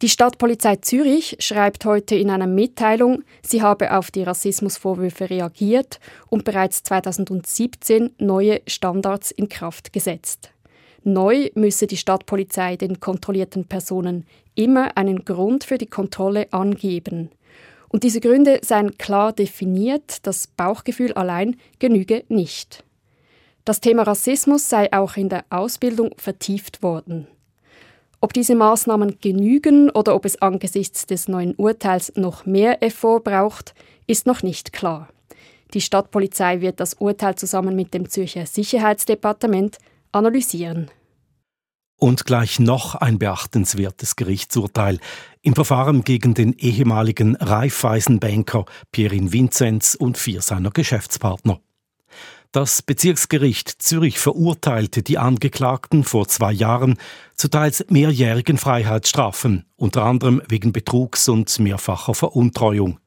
Die 0.00 0.08
Stadtpolizei 0.08 0.76
Zürich 0.76 1.36
schreibt 1.40 1.84
heute 1.84 2.14
in 2.14 2.30
einer 2.30 2.46
Mitteilung, 2.46 3.24
sie 3.42 3.62
habe 3.62 3.96
auf 3.96 4.12
die 4.12 4.22
Rassismusvorwürfe 4.22 5.28
reagiert 5.28 5.98
und 6.30 6.44
bereits 6.44 6.84
2017 6.84 8.14
neue 8.18 8.60
Standards 8.68 9.32
in 9.32 9.48
Kraft 9.48 9.92
gesetzt. 9.92 10.52
Neu 11.12 11.50
müsse 11.54 11.86
die 11.86 11.96
Stadtpolizei 11.96 12.76
den 12.76 13.00
kontrollierten 13.00 13.64
Personen 13.64 14.26
immer 14.54 14.96
einen 14.96 15.24
Grund 15.24 15.64
für 15.64 15.78
die 15.78 15.86
Kontrolle 15.86 16.46
angeben. 16.52 17.30
Und 17.88 18.02
diese 18.02 18.20
Gründe 18.20 18.60
seien 18.62 18.98
klar 18.98 19.32
definiert, 19.32 20.26
das 20.26 20.46
Bauchgefühl 20.46 21.14
allein 21.14 21.56
genüge 21.78 22.24
nicht. 22.28 22.84
Das 23.64 23.80
Thema 23.80 24.02
Rassismus 24.02 24.68
sei 24.68 24.92
auch 24.92 25.16
in 25.16 25.28
der 25.28 25.44
Ausbildung 25.50 26.10
vertieft 26.16 26.82
worden. 26.82 27.26
Ob 28.20 28.32
diese 28.32 28.54
Maßnahmen 28.54 29.20
genügen 29.20 29.90
oder 29.90 30.14
ob 30.14 30.24
es 30.24 30.42
angesichts 30.42 31.06
des 31.06 31.28
neuen 31.28 31.54
Urteils 31.54 32.12
noch 32.16 32.46
mehr 32.46 32.82
Effort 32.82 33.20
braucht, 33.20 33.74
ist 34.06 34.26
noch 34.26 34.42
nicht 34.42 34.72
klar. 34.72 35.08
Die 35.74 35.80
Stadtpolizei 35.80 36.60
wird 36.60 36.80
das 36.80 36.94
Urteil 36.94 37.36
zusammen 37.36 37.76
mit 37.76 37.94
dem 37.94 38.08
Zürcher 38.08 38.46
Sicherheitsdepartement 38.46 39.78
analysieren. 40.12 40.90
Und 41.98 42.26
gleich 42.26 42.60
noch 42.60 42.94
ein 42.94 43.18
beachtenswertes 43.18 44.14
Gerichtsurteil 44.14 45.00
im 45.42 45.54
Verfahren 45.54 46.04
gegen 46.04 46.32
den 46.32 46.52
ehemaligen 46.52 47.34
Raiffeisenbanker 47.36 48.66
Pierin 48.92 49.32
Vinzenz 49.32 49.96
und 49.96 50.16
vier 50.16 50.40
seiner 50.40 50.70
Geschäftspartner. 50.70 51.60
Das 52.52 52.82
Bezirksgericht 52.82 53.82
Zürich 53.82 54.18
verurteilte 54.18 55.02
die 55.02 55.18
Angeklagten 55.18 56.04
vor 56.04 56.28
zwei 56.28 56.52
Jahren 56.52 56.96
zu 57.34 57.48
teils 57.48 57.84
mehrjährigen 57.90 58.58
Freiheitsstrafen, 58.58 59.66
unter 59.76 60.04
anderem 60.04 60.40
wegen 60.48 60.72
Betrugs 60.72 61.28
und 61.28 61.58
mehrfacher 61.58 62.14
Veruntreuung. 62.14 63.00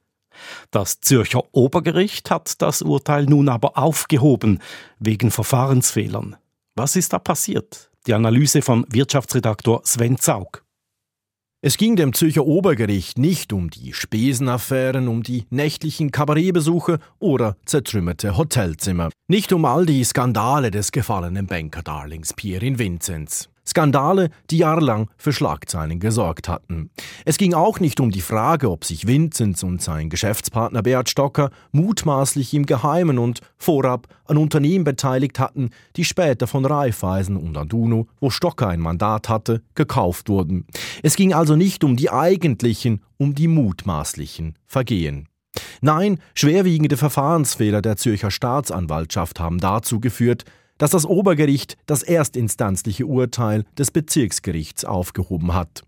Das 0.69 0.99
Zürcher 0.99 1.43
Obergericht 1.53 2.29
hat 2.29 2.61
das 2.61 2.81
Urteil 2.81 3.25
nun 3.25 3.49
aber 3.49 3.77
aufgehoben, 3.77 4.59
wegen 4.99 5.31
Verfahrensfehlern. 5.31 6.35
Was 6.75 6.95
ist 6.95 7.13
da 7.13 7.19
passiert? 7.19 7.90
Die 8.07 8.15
Analyse 8.15 8.63
von 8.63 8.85
Wirtschaftsredaktor 8.89 9.81
Sven 9.83 10.17
Zaug. 10.17 10.63
Es 11.63 11.77
ging 11.77 11.95
dem 11.95 12.13
Zürcher 12.13 12.47
Obergericht 12.47 13.19
nicht 13.19 13.53
um 13.53 13.69
die 13.69 13.93
Spesenaffären, 13.93 15.07
um 15.07 15.21
die 15.21 15.45
nächtlichen 15.51 16.09
Kabarettbesuche 16.09 16.97
oder 17.19 17.57
zertrümmerte 17.65 18.35
Hotelzimmer, 18.35 19.11
nicht 19.27 19.53
um 19.53 19.65
all 19.65 19.85
die 19.85 20.03
Skandale 20.03 20.71
des 20.71 20.91
gefallenen 20.91 21.45
Bankerdarlings 21.45 22.33
Pierin 22.33 22.79
Vinzenz. 22.79 23.50
Skandale, 23.71 24.29
die 24.49 24.57
jahrelang 24.57 25.09
für 25.15 25.31
Schlagzeilen 25.31 26.01
gesorgt 26.01 26.49
hatten. 26.49 26.89
Es 27.23 27.37
ging 27.37 27.53
auch 27.53 27.79
nicht 27.79 28.01
um 28.01 28.11
die 28.11 28.19
Frage, 28.19 28.69
ob 28.69 28.83
sich 28.83 29.07
Vinzenz 29.07 29.63
und 29.63 29.81
sein 29.81 30.09
Geschäftspartner 30.09 30.83
Beat 30.83 31.09
Stocker 31.09 31.51
mutmaßlich 31.71 32.53
im 32.53 32.65
Geheimen 32.65 33.17
und 33.17 33.39
vorab 33.57 34.07
an 34.25 34.37
Unternehmen 34.37 34.83
beteiligt 34.83 35.39
hatten, 35.39 35.69
die 35.95 36.03
später 36.03 36.47
von 36.47 36.65
Raiffeisen 36.65 37.37
und 37.37 37.57
Anduno, 37.57 38.07
wo 38.19 38.29
Stocker 38.29 38.67
ein 38.67 38.81
Mandat 38.81 39.29
hatte, 39.29 39.61
gekauft 39.73 40.27
wurden. 40.27 40.65
Es 41.01 41.15
ging 41.15 41.33
also 41.33 41.55
nicht 41.55 41.85
um 41.85 41.95
die 41.95 42.09
eigentlichen, 42.09 43.01
um 43.17 43.35
die 43.35 43.47
mutmaßlichen 43.47 44.57
Vergehen. 44.67 45.29
Nein, 45.79 46.19
schwerwiegende 46.35 46.97
Verfahrensfehler 46.97 47.81
der 47.81 47.95
Zürcher 47.95 48.31
Staatsanwaltschaft 48.31 49.39
haben 49.39 49.59
dazu 49.59 49.99
geführt, 49.99 50.43
dass 50.81 50.89
das 50.89 51.05
Obergericht 51.05 51.77
das 51.85 52.01
erstinstanzliche 52.01 53.05
Urteil 53.05 53.65
des 53.77 53.91
Bezirksgerichts 53.91 54.83
aufgehoben 54.83 55.53
hat. 55.53 55.83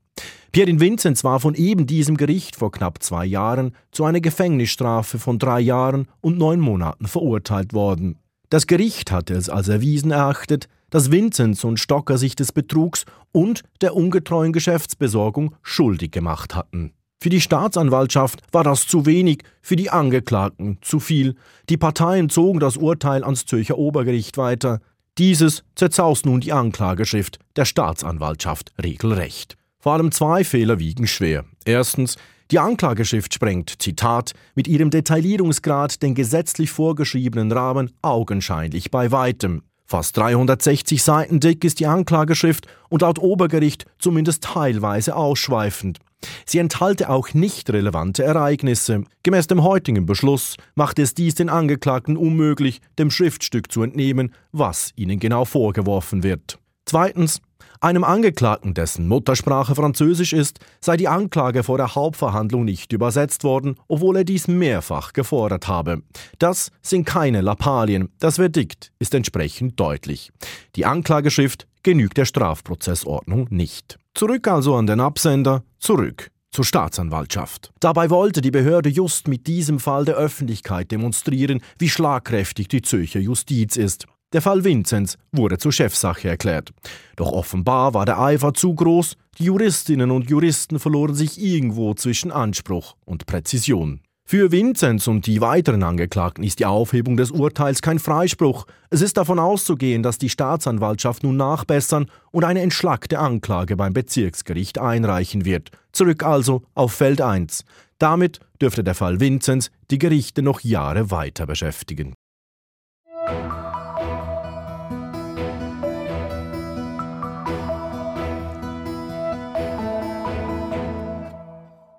Pierin 0.51 0.79
Vinzenz 0.79 1.23
war 1.23 1.39
von 1.39 1.55
eben 1.55 1.87
diesem 1.87 2.15
Gericht 2.15 2.55
vor 2.55 2.71
knapp 2.71 3.01
zwei 3.01 3.25
Jahren 3.25 3.75
zu 3.91 4.05
einer 4.05 4.21
Gefängnisstrafe 4.21 5.17
von 5.17 5.39
drei 5.39 5.61
Jahren 5.61 6.07
und 6.21 6.37
neun 6.37 6.59
Monaten 6.59 7.07
verurteilt 7.07 7.73
worden. 7.73 8.19
Das 8.51 8.67
Gericht 8.67 9.11
hatte 9.11 9.33
es 9.33 9.49
als 9.49 9.67
erwiesen 9.67 10.11
erachtet, 10.11 10.67
dass 10.91 11.09
Vinzenz 11.09 11.63
und 11.63 11.79
Stocker 11.79 12.19
sich 12.19 12.35
des 12.35 12.51
Betrugs 12.51 13.05
und 13.31 13.63
der 13.81 13.95
ungetreuen 13.95 14.53
Geschäftsbesorgung 14.53 15.55
schuldig 15.63 16.11
gemacht 16.11 16.53
hatten. 16.53 16.93
Für 17.23 17.29
die 17.29 17.39
Staatsanwaltschaft 17.39 18.41
war 18.51 18.65
das 18.65 18.85
zu 18.85 19.05
wenig, 19.05 19.43
für 19.61 19.77
die 19.77 19.89
Angeklagten 19.89 20.77
zu 20.81 20.99
viel. 20.99 21.35
Die 21.69 21.77
Parteien 21.77 22.27
zogen 22.27 22.59
das 22.59 22.75
Urteil 22.75 23.23
ans 23.23 23.45
Zürcher 23.45 23.77
Obergericht 23.77 24.37
weiter. 24.37 24.81
Dieses 25.17 25.63
zerzaust 25.75 26.25
nun 26.25 26.41
die 26.41 26.51
Anklageschrift 26.51 27.39
der 27.55 27.63
Staatsanwaltschaft 27.63 28.73
regelrecht. 28.83 29.55
Vor 29.79 29.93
allem 29.93 30.11
zwei 30.11 30.43
Fehler 30.43 30.79
wiegen 30.79 31.07
schwer. 31.07 31.45
Erstens, 31.63 32.17
die 32.51 32.59
Anklageschrift 32.59 33.33
sprengt, 33.33 33.81
Zitat, 33.81 34.33
mit 34.53 34.67
ihrem 34.67 34.89
Detaillierungsgrad 34.89 36.03
den 36.03 36.15
gesetzlich 36.15 36.71
vorgeschriebenen 36.71 37.53
Rahmen 37.53 37.91
augenscheinlich 38.01 38.91
bei 38.91 39.13
weitem. 39.13 39.63
Fast 39.85 40.17
360 40.17 41.01
Seiten 41.01 41.39
dick 41.39 41.63
ist 41.63 41.79
die 41.79 41.87
Anklageschrift 41.87 42.67
und 42.89 43.01
laut 43.01 43.19
Obergericht 43.19 43.85
zumindest 43.97 44.43
teilweise 44.43 45.15
ausschweifend. 45.15 45.99
Sie 46.45 46.57
enthalte 46.59 47.09
auch 47.09 47.33
nicht 47.33 47.69
relevante 47.69 48.23
Ereignisse. 48.23 49.03
Gemäß 49.23 49.47
dem 49.47 49.63
heutigen 49.63 50.05
Beschluss 50.05 50.57
macht 50.75 50.99
es 50.99 51.13
dies 51.13 51.35
den 51.35 51.49
Angeklagten 51.49 52.17
unmöglich, 52.17 52.81
dem 52.99 53.11
Schriftstück 53.11 53.71
zu 53.71 53.83
entnehmen, 53.83 54.33
was 54.51 54.91
ihnen 54.95 55.19
genau 55.19 55.45
vorgeworfen 55.45 56.23
wird. 56.23 56.59
Zweitens, 56.85 57.41
einem 57.83 58.05
Angeklagten, 58.05 58.73
dessen 58.73 59.09
Muttersprache 59.09 59.75
Französisch 59.75 60.31
ist, 60.31 60.59
sei 60.79 60.95
die 60.95 61.09
Anklage 61.09 61.63
vor 61.63 61.77
der 61.77 61.95
Hauptverhandlung 61.95 62.63
nicht 62.63 62.93
übersetzt 62.93 63.43
worden, 63.43 63.75
obwohl 63.89 64.17
er 64.17 64.23
dies 64.23 64.47
mehrfach 64.47 65.11
gefordert 65.11 65.67
habe. 65.67 66.01
Das 66.39 66.71
sind 66.81 67.05
keine 67.05 67.41
Lappalien, 67.41 68.09
das 68.19 68.35
Verdikt 68.35 68.93
ist 68.99 69.13
entsprechend 69.13 69.77
deutlich. 69.79 70.31
Die 70.77 70.85
Anklageschrift 70.85 71.67
genügt 71.83 72.15
der 72.15 72.25
Strafprozessordnung 72.25 73.47
nicht. 73.49 73.99
Zurück 74.15 74.47
also 74.47 74.75
an 74.75 74.85
den 74.85 74.99
Absender, 74.99 75.63
zurück 75.79 76.29
zur 76.51 76.63
Staatsanwaltschaft. 76.63 77.71
Dabei 77.79 78.11
wollte 78.11 78.41
die 78.41 78.51
Behörde 78.51 78.89
just 78.89 79.27
mit 79.27 79.47
diesem 79.47 79.79
Fall 79.79 80.05
der 80.05 80.15
Öffentlichkeit 80.15 80.91
demonstrieren, 80.91 81.61
wie 81.79 81.89
schlagkräftig 81.89 82.67
die 82.67 82.83
Zürcher 82.83 83.19
Justiz 83.19 83.75
ist. 83.75 84.05
Der 84.33 84.41
Fall 84.41 84.63
Vinzenz 84.63 85.17
wurde 85.31 85.57
zur 85.57 85.71
Chefsache 85.71 86.29
erklärt. 86.29 86.71
Doch 87.15 87.31
offenbar 87.31 87.95
war 87.95 88.05
der 88.05 88.19
Eifer 88.19 88.53
zu 88.53 88.73
groß, 88.75 89.15
die 89.39 89.45
Juristinnen 89.45 90.11
und 90.11 90.29
Juristen 90.29 90.79
verloren 90.79 91.15
sich 91.15 91.41
irgendwo 91.41 91.95
zwischen 91.95 92.31
Anspruch 92.31 92.95
und 93.05 93.25
Präzision. 93.25 94.01
Für 94.25 94.51
Vinzenz 94.51 95.07
und 95.07 95.27
die 95.27 95.41
weiteren 95.41 95.83
Angeklagten 95.83 96.43
ist 96.43 96.59
die 96.59 96.65
Aufhebung 96.65 97.17
des 97.17 97.29
Urteils 97.29 97.81
kein 97.81 97.99
Freispruch. 97.99 98.65
Es 98.89 99.01
ist 99.01 99.17
davon 99.17 99.37
auszugehen, 99.37 100.01
dass 100.01 100.17
die 100.17 100.29
Staatsanwaltschaft 100.29 101.23
nun 101.23 101.37
nachbessern 101.37 102.07
und 102.31 102.43
eine 102.43 102.61
entschlackte 102.61 103.19
Anklage 103.19 103.75
beim 103.75 103.93
Bezirksgericht 103.93 104.79
einreichen 104.79 105.45
wird. 105.45 105.71
Zurück 105.91 106.23
also 106.23 106.63
auf 106.73 106.93
Feld 106.93 107.21
1. 107.21 107.65
Damit 107.99 108.39
dürfte 108.61 108.83
der 108.83 108.95
Fall 108.95 109.19
Vinzenz 109.19 109.69
die 109.91 109.99
Gerichte 109.99 110.41
noch 110.41 110.61
Jahre 110.61 111.11
weiter 111.11 111.45
beschäftigen. 111.45 112.13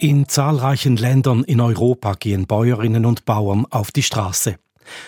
In 0.04 0.28
zahlreichen 0.28 0.98
Ländern 0.98 1.44
in 1.44 1.62
Europa 1.62 2.12
gehen 2.12 2.46
Bäuerinnen 2.46 3.06
und 3.06 3.24
Bauern 3.24 3.64
auf 3.70 3.90
die 3.90 4.02
Straße. 4.02 4.56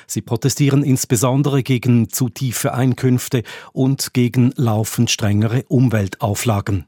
Sie 0.07 0.23
protestieren 0.23 0.83
insbesondere 0.83 1.63
gegen 1.63 2.09
zu 2.09 2.31
tiefe 2.31 2.73
Einkünfte 2.73 3.43
und 3.75 4.15
gegen 4.15 4.55
laufend 4.57 5.11
strengere 5.11 5.65
Umweltauflagen. 5.65 6.87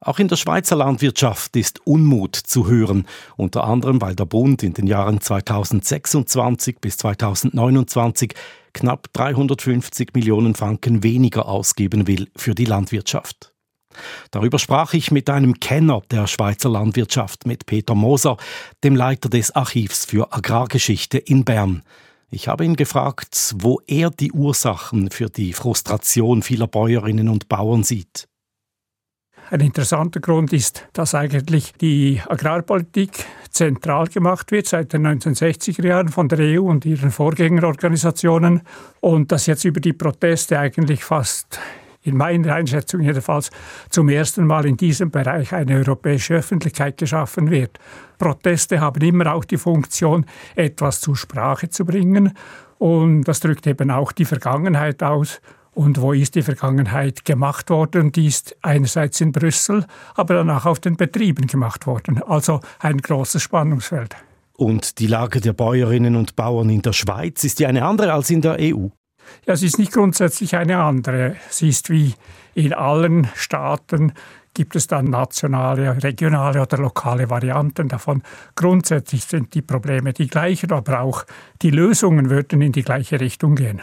Auch 0.00 0.18
in 0.18 0.26
der 0.26 0.34
Schweizer 0.34 0.74
Landwirtschaft 0.74 1.54
ist 1.54 1.86
Unmut 1.86 2.34
zu 2.34 2.66
hören, 2.66 3.06
unter 3.36 3.62
anderem 3.62 4.00
weil 4.00 4.16
der 4.16 4.26
Bund 4.26 4.64
in 4.64 4.74
den 4.74 4.88
Jahren 4.88 5.20
2026 5.20 6.80
bis 6.80 6.96
2029 6.96 8.34
knapp 8.72 9.12
350 9.12 10.12
Millionen 10.12 10.56
Franken 10.56 11.04
weniger 11.04 11.46
ausgeben 11.46 12.08
will 12.08 12.26
für 12.34 12.56
die 12.56 12.64
Landwirtschaft. 12.64 13.52
Darüber 14.30 14.58
sprach 14.58 14.94
ich 14.94 15.10
mit 15.10 15.30
einem 15.30 15.60
Kenner 15.60 16.02
der 16.10 16.26
Schweizer 16.26 16.68
Landwirtschaft, 16.68 17.46
mit 17.46 17.66
Peter 17.66 17.94
Moser, 17.94 18.36
dem 18.84 18.96
Leiter 18.96 19.28
des 19.28 19.54
Archivs 19.54 20.04
für 20.04 20.32
Agrargeschichte 20.32 21.18
in 21.18 21.44
Bern. 21.44 21.82
Ich 22.30 22.46
habe 22.46 22.64
ihn 22.64 22.76
gefragt, 22.76 23.54
wo 23.56 23.80
er 23.86 24.10
die 24.10 24.32
Ursachen 24.32 25.10
für 25.10 25.30
die 25.30 25.54
Frustration 25.54 26.42
vieler 26.42 26.66
Bäuerinnen 26.66 27.28
und 27.28 27.48
Bauern 27.48 27.84
sieht. 27.84 28.28
Ein 29.50 29.60
interessanter 29.60 30.20
Grund 30.20 30.52
ist, 30.52 30.86
dass 30.92 31.14
eigentlich 31.14 31.72
die 31.80 32.20
Agrarpolitik 32.28 33.24
zentral 33.48 34.06
gemacht 34.08 34.52
wird 34.52 34.66
seit 34.66 34.92
den 34.92 35.06
1960er 35.06 35.86
Jahren 35.86 36.08
von 36.08 36.28
der 36.28 36.38
EU 36.40 36.64
und 36.64 36.84
ihren 36.84 37.10
Vorgängerorganisationen 37.10 38.60
und 39.00 39.32
dass 39.32 39.46
jetzt 39.46 39.64
über 39.64 39.80
die 39.80 39.94
Proteste 39.94 40.58
eigentlich 40.58 41.02
fast 41.02 41.58
in 42.08 42.16
meiner 42.16 42.54
Einschätzung 42.54 43.00
jedenfalls 43.00 43.50
zum 43.90 44.08
ersten 44.08 44.46
Mal 44.46 44.66
in 44.66 44.76
diesem 44.76 45.10
Bereich 45.10 45.52
eine 45.52 45.76
europäische 45.76 46.34
Öffentlichkeit 46.34 46.96
geschaffen 46.96 47.50
wird. 47.50 47.78
Proteste 48.18 48.80
haben 48.80 49.00
immer 49.02 49.32
auch 49.32 49.44
die 49.44 49.58
Funktion, 49.58 50.26
etwas 50.56 51.00
zur 51.00 51.16
Sprache 51.16 51.68
zu 51.68 51.84
bringen 51.84 52.32
und 52.78 53.24
das 53.24 53.40
drückt 53.40 53.66
eben 53.66 53.90
auch 53.90 54.12
die 54.12 54.24
Vergangenheit 54.24 55.02
aus. 55.02 55.40
Und 55.72 56.00
wo 56.00 56.12
ist 56.12 56.34
die 56.34 56.42
Vergangenheit 56.42 57.24
gemacht 57.24 57.70
worden? 57.70 58.10
Die 58.10 58.26
ist 58.26 58.56
einerseits 58.62 59.20
in 59.20 59.30
Brüssel, 59.30 59.86
aber 60.14 60.34
dann 60.34 60.50
auch 60.50 60.66
auf 60.66 60.80
den 60.80 60.96
Betrieben 60.96 61.46
gemacht 61.46 61.86
worden. 61.86 62.20
Also 62.22 62.60
ein 62.80 62.98
großes 62.98 63.42
Spannungsfeld. 63.42 64.16
Und 64.54 64.98
die 64.98 65.06
Lage 65.06 65.40
der 65.40 65.52
Bäuerinnen 65.52 66.16
und 66.16 66.34
Bauern 66.34 66.68
in 66.68 66.82
der 66.82 66.92
Schweiz 66.92 67.44
ist 67.44 67.60
ja 67.60 67.68
eine 67.68 67.84
andere 67.84 68.12
als 68.12 68.28
in 68.30 68.40
der 68.40 68.56
EU. 68.58 68.88
Ja, 69.46 69.56
sie 69.56 69.66
ist 69.66 69.78
nicht 69.78 69.92
grundsätzlich 69.92 70.56
eine 70.56 70.78
andere. 70.78 71.36
Sie 71.50 71.68
ist 71.68 71.90
wie 71.90 72.14
in 72.54 72.72
allen 72.72 73.28
Staaten 73.34 74.12
gibt 74.54 74.74
es 74.74 74.88
dann 74.88 75.04
nationale, 75.04 76.02
regionale 76.02 76.60
oder 76.60 76.78
lokale 76.78 77.30
Varianten 77.30 77.88
davon. 77.88 78.22
Grundsätzlich 78.56 79.24
sind 79.24 79.54
die 79.54 79.62
Probleme 79.62 80.12
die 80.12 80.26
gleichen, 80.26 80.72
aber 80.72 81.00
auch 81.00 81.24
die 81.62 81.70
Lösungen 81.70 82.28
würden 82.28 82.60
in 82.60 82.72
die 82.72 82.82
gleiche 82.82 83.20
Richtung 83.20 83.54
gehen. 83.54 83.82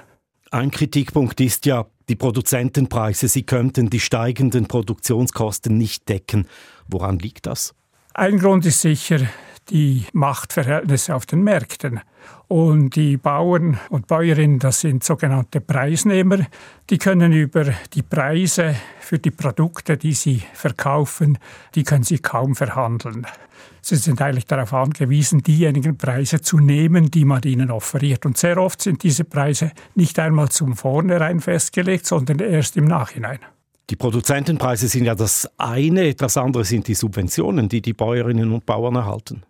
Ein 0.52 0.72
Kritikpunkt 0.72 1.40
ist 1.40 1.66
ja, 1.66 1.86
die 2.10 2.16
Produzentenpreise, 2.16 3.28
sie 3.28 3.44
könnten 3.44 3.90
die 3.90 4.00
steigenden 4.00 4.68
Produktionskosten 4.68 5.78
nicht 5.78 6.08
decken. 6.10 6.48
Woran 6.88 7.20
liegt 7.20 7.46
das? 7.46 7.74
Ein 8.14 8.38
Grund 8.38 8.66
ist 8.66 8.82
sicher 8.82 9.22
die 9.70 10.06
Machtverhältnisse 10.14 11.16
auf 11.16 11.26
den 11.26 11.42
Märkten. 11.42 12.02
Und 12.48 12.96
die 12.96 13.18
Bauern 13.18 13.80
und 13.90 14.08
Bäuerinnen, 14.08 14.60
das 14.60 14.82
sind 14.82 15.04
sogenannte 15.04 15.62
Preisnehmer, 15.62 16.46
die 16.90 17.00
können 17.00 17.34
über 17.34 17.66
die 17.94 18.04
Preise 18.04 18.76
für 19.00 19.18
die 19.18 19.32
Produkte, 19.32 19.98
die 19.98 20.14
sie 20.14 20.44
verkaufen, 20.54 21.40
die 21.74 21.84
können 21.84 22.04
sie 22.04 22.20
kaum 22.20 22.56
verhandeln. 22.56 23.26
Sie 23.82 23.96
sind 23.96 24.22
eigentlich 24.22 24.46
darauf 24.46 24.74
angewiesen, 24.74 25.42
diejenigen 25.42 25.98
Preise 25.98 26.42
zu 26.42 26.60
nehmen, 26.60 27.12
die 27.12 27.26
man 27.26 27.42
ihnen 27.44 27.72
offeriert. 27.72 28.26
Und 28.26 28.38
sehr 28.38 28.58
oft 28.58 28.82
sind 28.82 29.04
diese 29.04 29.24
Preise 29.24 29.72
nicht 29.94 30.18
einmal 30.20 30.50
zum 30.50 30.76
Vornherein 30.76 31.40
festgelegt, 31.40 32.06
sondern 32.06 32.40
erst 32.40 32.78
im 32.78 32.86
Nachhinein. 32.86 33.40
Die 33.90 33.96
Produzentenpreise 33.96 34.88
sind 34.88 35.06
ja 35.06 35.14
das 35.14 35.48
eine, 35.58 36.16
das 36.16 36.38
andere 36.38 36.66
sind 36.66 36.88
die 36.88 36.96
Subventionen, 36.96 37.70
die 37.70 37.82
die 37.82 37.94
Bäuerinnen 37.94 38.52
und 38.52 38.66
Bauern 38.66 38.96
erhalten. 38.96 39.44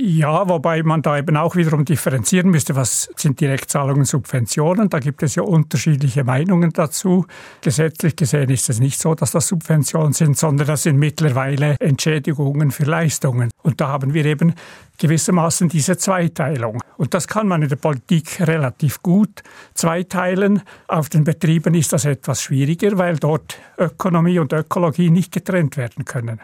Ja, 0.00 0.48
wobei 0.48 0.84
man 0.84 1.02
da 1.02 1.18
eben 1.18 1.36
auch 1.36 1.56
wiederum 1.56 1.84
differenzieren 1.84 2.52
müsste, 2.52 2.76
was 2.76 3.10
sind 3.16 3.40
Direktzahlungen, 3.40 4.04
Subventionen. 4.04 4.88
Da 4.88 5.00
gibt 5.00 5.24
es 5.24 5.34
ja 5.34 5.42
unterschiedliche 5.42 6.22
Meinungen 6.22 6.72
dazu. 6.72 7.26
Gesetzlich 7.62 8.14
gesehen 8.14 8.48
ist 8.48 8.70
es 8.70 8.78
nicht 8.78 9.00
so, 9.00 9.16
dass 9.16 9.32
das 9.32 9.48
Subventionen 9.48 10.12
sind, 10.12 10.38
sondern 10.38 10.68
das 10.68 10.84
sind 10.84 10.98
mittlerweile 10.98 11.74
Entschädigungen 11.80 12.70
für 12.70 12.84
Leistungen. 12.84 13.50
Und 13.64 13.80
da 13.80 13.88
haben 13.88 14.14
wir 14.14 14.24
eben 14.24 14.54
gewissermaßen 14.98 15.68
diese 15.68 15.98
Zweiteilung. 15.98 16.80
Und 16.96 17.12
das 17.12 17.26
kann 17.26 17.48
man 17.48 17.62
in 17.62 17.68
der 17.68 17.76
Politik 17.76 18.46
relativ 18.46 19.02
gut 19.02 19.42
zweiteilen. 19.74 20.62
Auf 20.86 21.08
den 21.08 21.24
Betrieben 21.24 21.74
ist 21.74 21.92
das 21.92 22.04
etwas 22.04 22.40
schwieriger, 22.40 22.98
weil 22.98 23.16
dort 23.16 23.58
Ökonomie 23.76 24.38
und 24.38 24.52
Ökologie 24.52 25.10
nicht 25.10 25.32
getrennt 25.32 25.76
werden 25.76 26.04
können. 26.04 26.38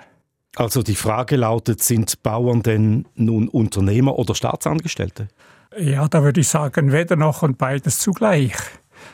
Also 0.56 0.82
die 0.82 0.94
Frage 0.94 1.36
lautet, 1.36 1.82
sind 1.82 2.22
Bauern 2.22 2.62
denn 2.62 3.06
nun 3.16 3.48
Unternehmer 3.48 4.18
oder 4.18 4.34
Staatsangestellte? 4.34 5.28
Ja, 5.78 6.06
da 6.06 6.22
würde 6.22 6.40
ich 6.40 6.48
sagen, 6.48 6.92
weder 6.92 7.16
noch 7.16 7.42
und 7.42 7.58
beides 7.58 7.98
zugleich. 7.98 8.54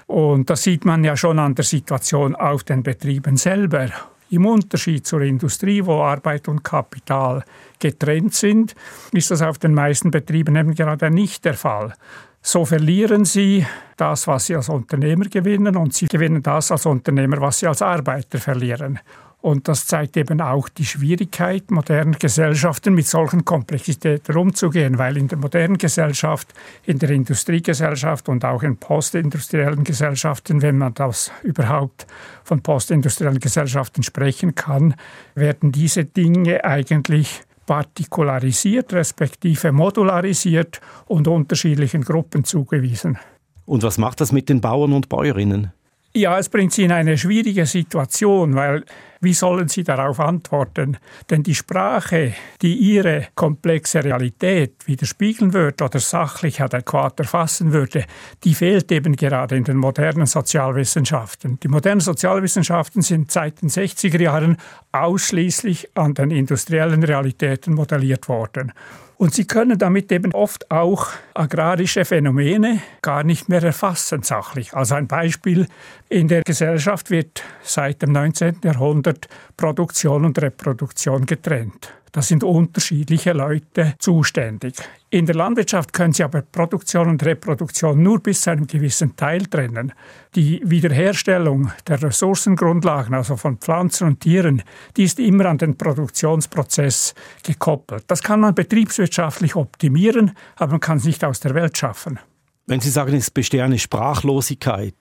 Und 0.06 0.50
das 0.50 0.62
sieht 0.62 0.84
man 0.84 1.04
ja 1.04 1.16
schon 1.16 1.38
an 1.38 1.54
der 1.54 1.64
Situation 1.64 2.34
auf 2.36 2.64
den 2.64 2.82
Betrieben 2.82 3.36
selber. 3.36 3.88
Im 4.28 4.46
Unterschied 4.46 5.06
zur 5.06 5.22
Industrie, 5.22 5.84
wo 5.84 6.02
Arbeit 6.02 6.46
und 6.46 6.62
Kapital 6.62 7.42
getrennt 7.78 8.34
sind, 8.34 8.74
ist 9.12 9.30
das 9.30 9.42
auf 9.42 9.58
den 9.58 9.74
meisten 9.74 10.10
Betrieben 10.10 10.54
eben 10.56 10.74
gerade 10.74 11.10
nicht 11.10 11.44
der 11.44 11.54
Fall. 11.54 11.94
So 12.42 12.64
verlieren 12.64 13.24
sie 13.24 13.66
das, 13.96 14.26
was 14.26 14.46
sie 14.46 14.56
als 14.56 14.68
Unternehmer 14.68 15.24
gewinnen, 15.24 15.76
und 15.76 15.94
sie 15.94 16.06
gewinnen 16.06 16.42
das 16.42 16.70
als 16.70 16.86
Unternehmer, 16.86 17.40
was 17.40 17.58
sie 17.58 17.66
als 17.66 17.82
Arbeiter 17.82 18.38
verlieren. 18.38 19.00
Und 19.42 19.68
das 19.68 19.86
zeigt 19.86 20.18
eben 20.18 20.42
auch 20.42 20.68
die 20.68 20.84
Schwierigkeit 20.84 21.70
moderner 21.70 22.18
Gesellschaften 22.18 22.92
mit 22.92 23.06
solchen 23.06 23.44
Komplexitäten 23.44 24.36
umzugehen, 24.36 24.98
weil 24.98 25.16
in 25.16 25.28
der 25.28 25.38
modernen 25.38 25.78
Gesellschaft, 25.78 26.52
in 26.84 26.98
der 26.98 27.10
Industriegesellschaft 27.10 28.28
und 28.28 28.44
auch 28.44 28.62
in 28.62 28.76
postindustriellen 28.76 29.82
Gesellschaften, 29.82 30.60
wenn 30.60 30.76
man 30.76 30.92
das 30.92 31.32
überhaupt 31.42 32.06
von 32.44 32.60
postindustriellen 32.60 33.40
Gesellschaften 33.40 34.02
sprechen 34.02 34.54
kann, 34.54 34.94
werden 35.34 35.72
diese 35.72 36.04
Dinge 36.04 36.62
eigentlich 36.64 37.42
partikularisiert, 37.64 38.92
respektive 38.92 39.72
modularisiert 39.72 40.80
und 41.06 41.28
unterschiedlichen 41.28 42.02
Gruppen 42.02 42.44
zugewiesen. 42.44 43.16
Und 43.64 43.84
was 43.84 43.96
macht 43.96 44.20
das 44.20 44.32
mit 44.32 44.48
den 44.48 44.60
Bauern 44.60 44.92
und 44.92 45.08
Bäuerinnen? 45.08 45.72
Ja, 46.12 46.40
es 46.40 46.48
bringt 46.48 46.72
sie 46.72 46.82
in 46.82 46.90
eine 46.90 47.16
schwierige 47.16 47.66
Situation, 47.66 48.56
weil 48.56 48.84
wie 49.20 49.32
sollen 49.32 49.68
sie 49.68 49.84
darauf 49.84 50.18
antworten? 50.18 50.96
Denn 51.28 51.44
die 51.44 51.54
Sprache, 51.54 52.34
die 52.62 52.74
ihre 52.74 53.28
komplexe 53.36 54.02
Realität 54.02 54.88
widerspiegeln 54.88 55.52
würde 55.52 55.84
oder 55.84 56.00
sachlich 56.00 56.60
adäquat 56.60 57.20
erfassen 57.20 57.72
würde, 57.72 58.06
die 58.42 58.54
fehlt 58.54 58.90
eben 58.90 59.14
gerade 59.14 59.54
in 59.54 59.62
den 59.62 59.76
modernen 59.76 60.26
Sozialwissenschaften. 60.26 61.60
Die 61.60 61.68
modernen 61.68 62.00
Sozialwissenschaften 62.00 63.02
sind 63.02 63.30
seit 63.30 63.62
den 63.62 63.68
60er 63.68 64.20
Jahren 64.20 64.56
ausschließlich 64.90 65.96
an 65.96 66.14
den 66.14 66.32
industriellen 66.32 67.04
Realitäten 67.04 67.74
modelliert 67.74 68.28
worden. 68.28 68.72
Und 69.20 69.34
sie 69.34 69.44
können 69.44 69.78
damit 69.78 70.10
eben 70.12 70.32
oft 70.32 70.70
auch 70.70 71.08
agrarische 71.34 72.06
Phänomene 72.06 72.80
gar 73.02 73.22
nicht 73.22 73.50
mehr 73.50 73.62
erfassen 73.62 74.22
sachlich. 74.22 74.72
Also 74.72 74.94
ein 74.94 75.08
Beispiel, 75.08 75.66
in 76.08 76.26
der 76.26 76.42
Gesellschaft 76.42 77.10
wird 77.10 77.42
seit 77.62 78.00
dem 78.00 78.12
19. 78.12 78.60
Jahrhundert 78.64 79.28
Produktion 79.58 80.24
und 80.24 80.40
Reproduktion 80.40 81.26
getrennt. 81.26 81.92
Da 82.12 82.22
sind 82.22 82.42
unterschiedliche 82.42 83.32
Leute 83.32 83.94
zuständig. 83.98 84.74
In 85.10 85.26
der 85.26 85.34
Landwirtschaft 85.34 85.92
können 85.92 86.12
Sie 86.12 86.22
aber 86.22 86.42
Produktion 86.42 87.08
und 87.08 87.24
Reproduktion 87.24 88.02
nur 88.02 88.20
bis 88.20 88.42
zu 88.42 88.50
einem 88.50 88.66
gewissen 88.66 89.16
Teil 89.16 89.46
trennen. 89.46 89.92
Die 90.34 90.60
Wiederherstellung 90.64 91.70
der 91.86 92.02
Ressourcengrundlagen, 92.02 93.14
also 93.14 93.36
von 93.36 93.58
Pflanzen 93.58 94.06
und 94.08 94.20
Tieren, 94.20 94.62
die 94.96 95.04
ist 95.04 95.18
immer 95.18 95.46
an 95.46 95.58
den 95.58 95.76
Produktionsprozess 95.76 97.14
gekoppelt. 97.42 98.04
Das 98.08 98.22
kann 98.22 98.40
man 98.40 98.54
betriebswirtschaftlich 98.54 99.56
optimieren, 99.56 100.32
aber 100.56 100.72
man 100.72 100.80
kann 100.80 100.98
es 100.98 101.04
nicht 101.04 101.24
aus 101.24 101.40
der 101.40 101.54
Welt 101.54 101.76
schaffen. 101.76 102.18
Wenn 102.66 102.80
Sie 102.80 102.90
sagen, 102.90 103.14
es 103.14 103.30
besteht 103.30 103.62
eine 103.62 103.78
Sprachlosigkeit, 103.78 104.94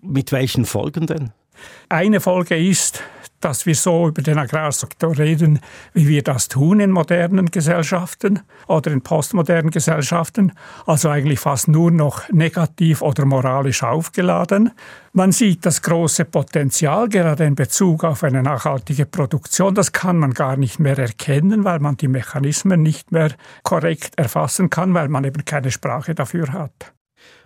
mit 0.00 0.32
welchen 0.32 0.64
Folgen 0.64 1.06
denn? 1.06 1.32
Eine 1.88 2.20
Folge 2.20 2.56
ist, 2.56 3.02
dass 3.40 3.64
wir 3.66 3.74
so 3.74 4.08
über 4.08 4.22
den 4.22 4.38
Agrarsektor 4.38 5.18
reden, 5.18 5.60
wie 5.94 6.06
wir 6.06 6.22
das 6.22 6.48
tun 6.48 6.80
in 6.80 6.90
modernen 6.90 7.50
Gesellschaften 7.50 8.40
oder 8.66 8.92
in 8.92 9.00
postmodernen 9.00 9.70
Gesellschaften, 9.70 10.52
also 10.86 11.08
eigentlich 11.08 11.40
fast 11.40 11.68
nur 11.68 11.90
noch 11.90 12.28
negativ 12.30 13.02
oder 13.02 13.24
moralisch 13.24 13.82
aufgeladen. 13.82 14.72
Man 15.12 15.32
sieht 15.32 15.66
das 15.66 15.82
große 15.82 16.26
Potenzial 16.26 17.08
gerade 17.08 17.44
in 17.44 17.54
Bezug 17.54 18.04
auf 18.04 18.22
eine 18.22 18.42
nachhaltige 18.42 19.06
Produktion. 19.06 19.74
Das 19.74 19.92
kann 19.92 20.18
man 20.18 20.34
gar 20.34 20.56
nicht 20.56 20.78
mehr 20.78 20.98
erkennen, 20.98 21.64
weil 21.64 21.80
man 21.80 21.96
die 21.96 22.08
Mechanismen 22.08 22.82
nicht 22.82 23.10
mehr 23.10 23.30
korrekt 23.62 24.18
erfassen 24.18 24.70
kann, 24.70 24.94
weil 24.94 25.08
man 25.08 25.24
eben 25.24 25.44
keine 25.44 25.70
Sprache 25.70 26.14
dafür 26.14 26.52
hat. 26.52 26.92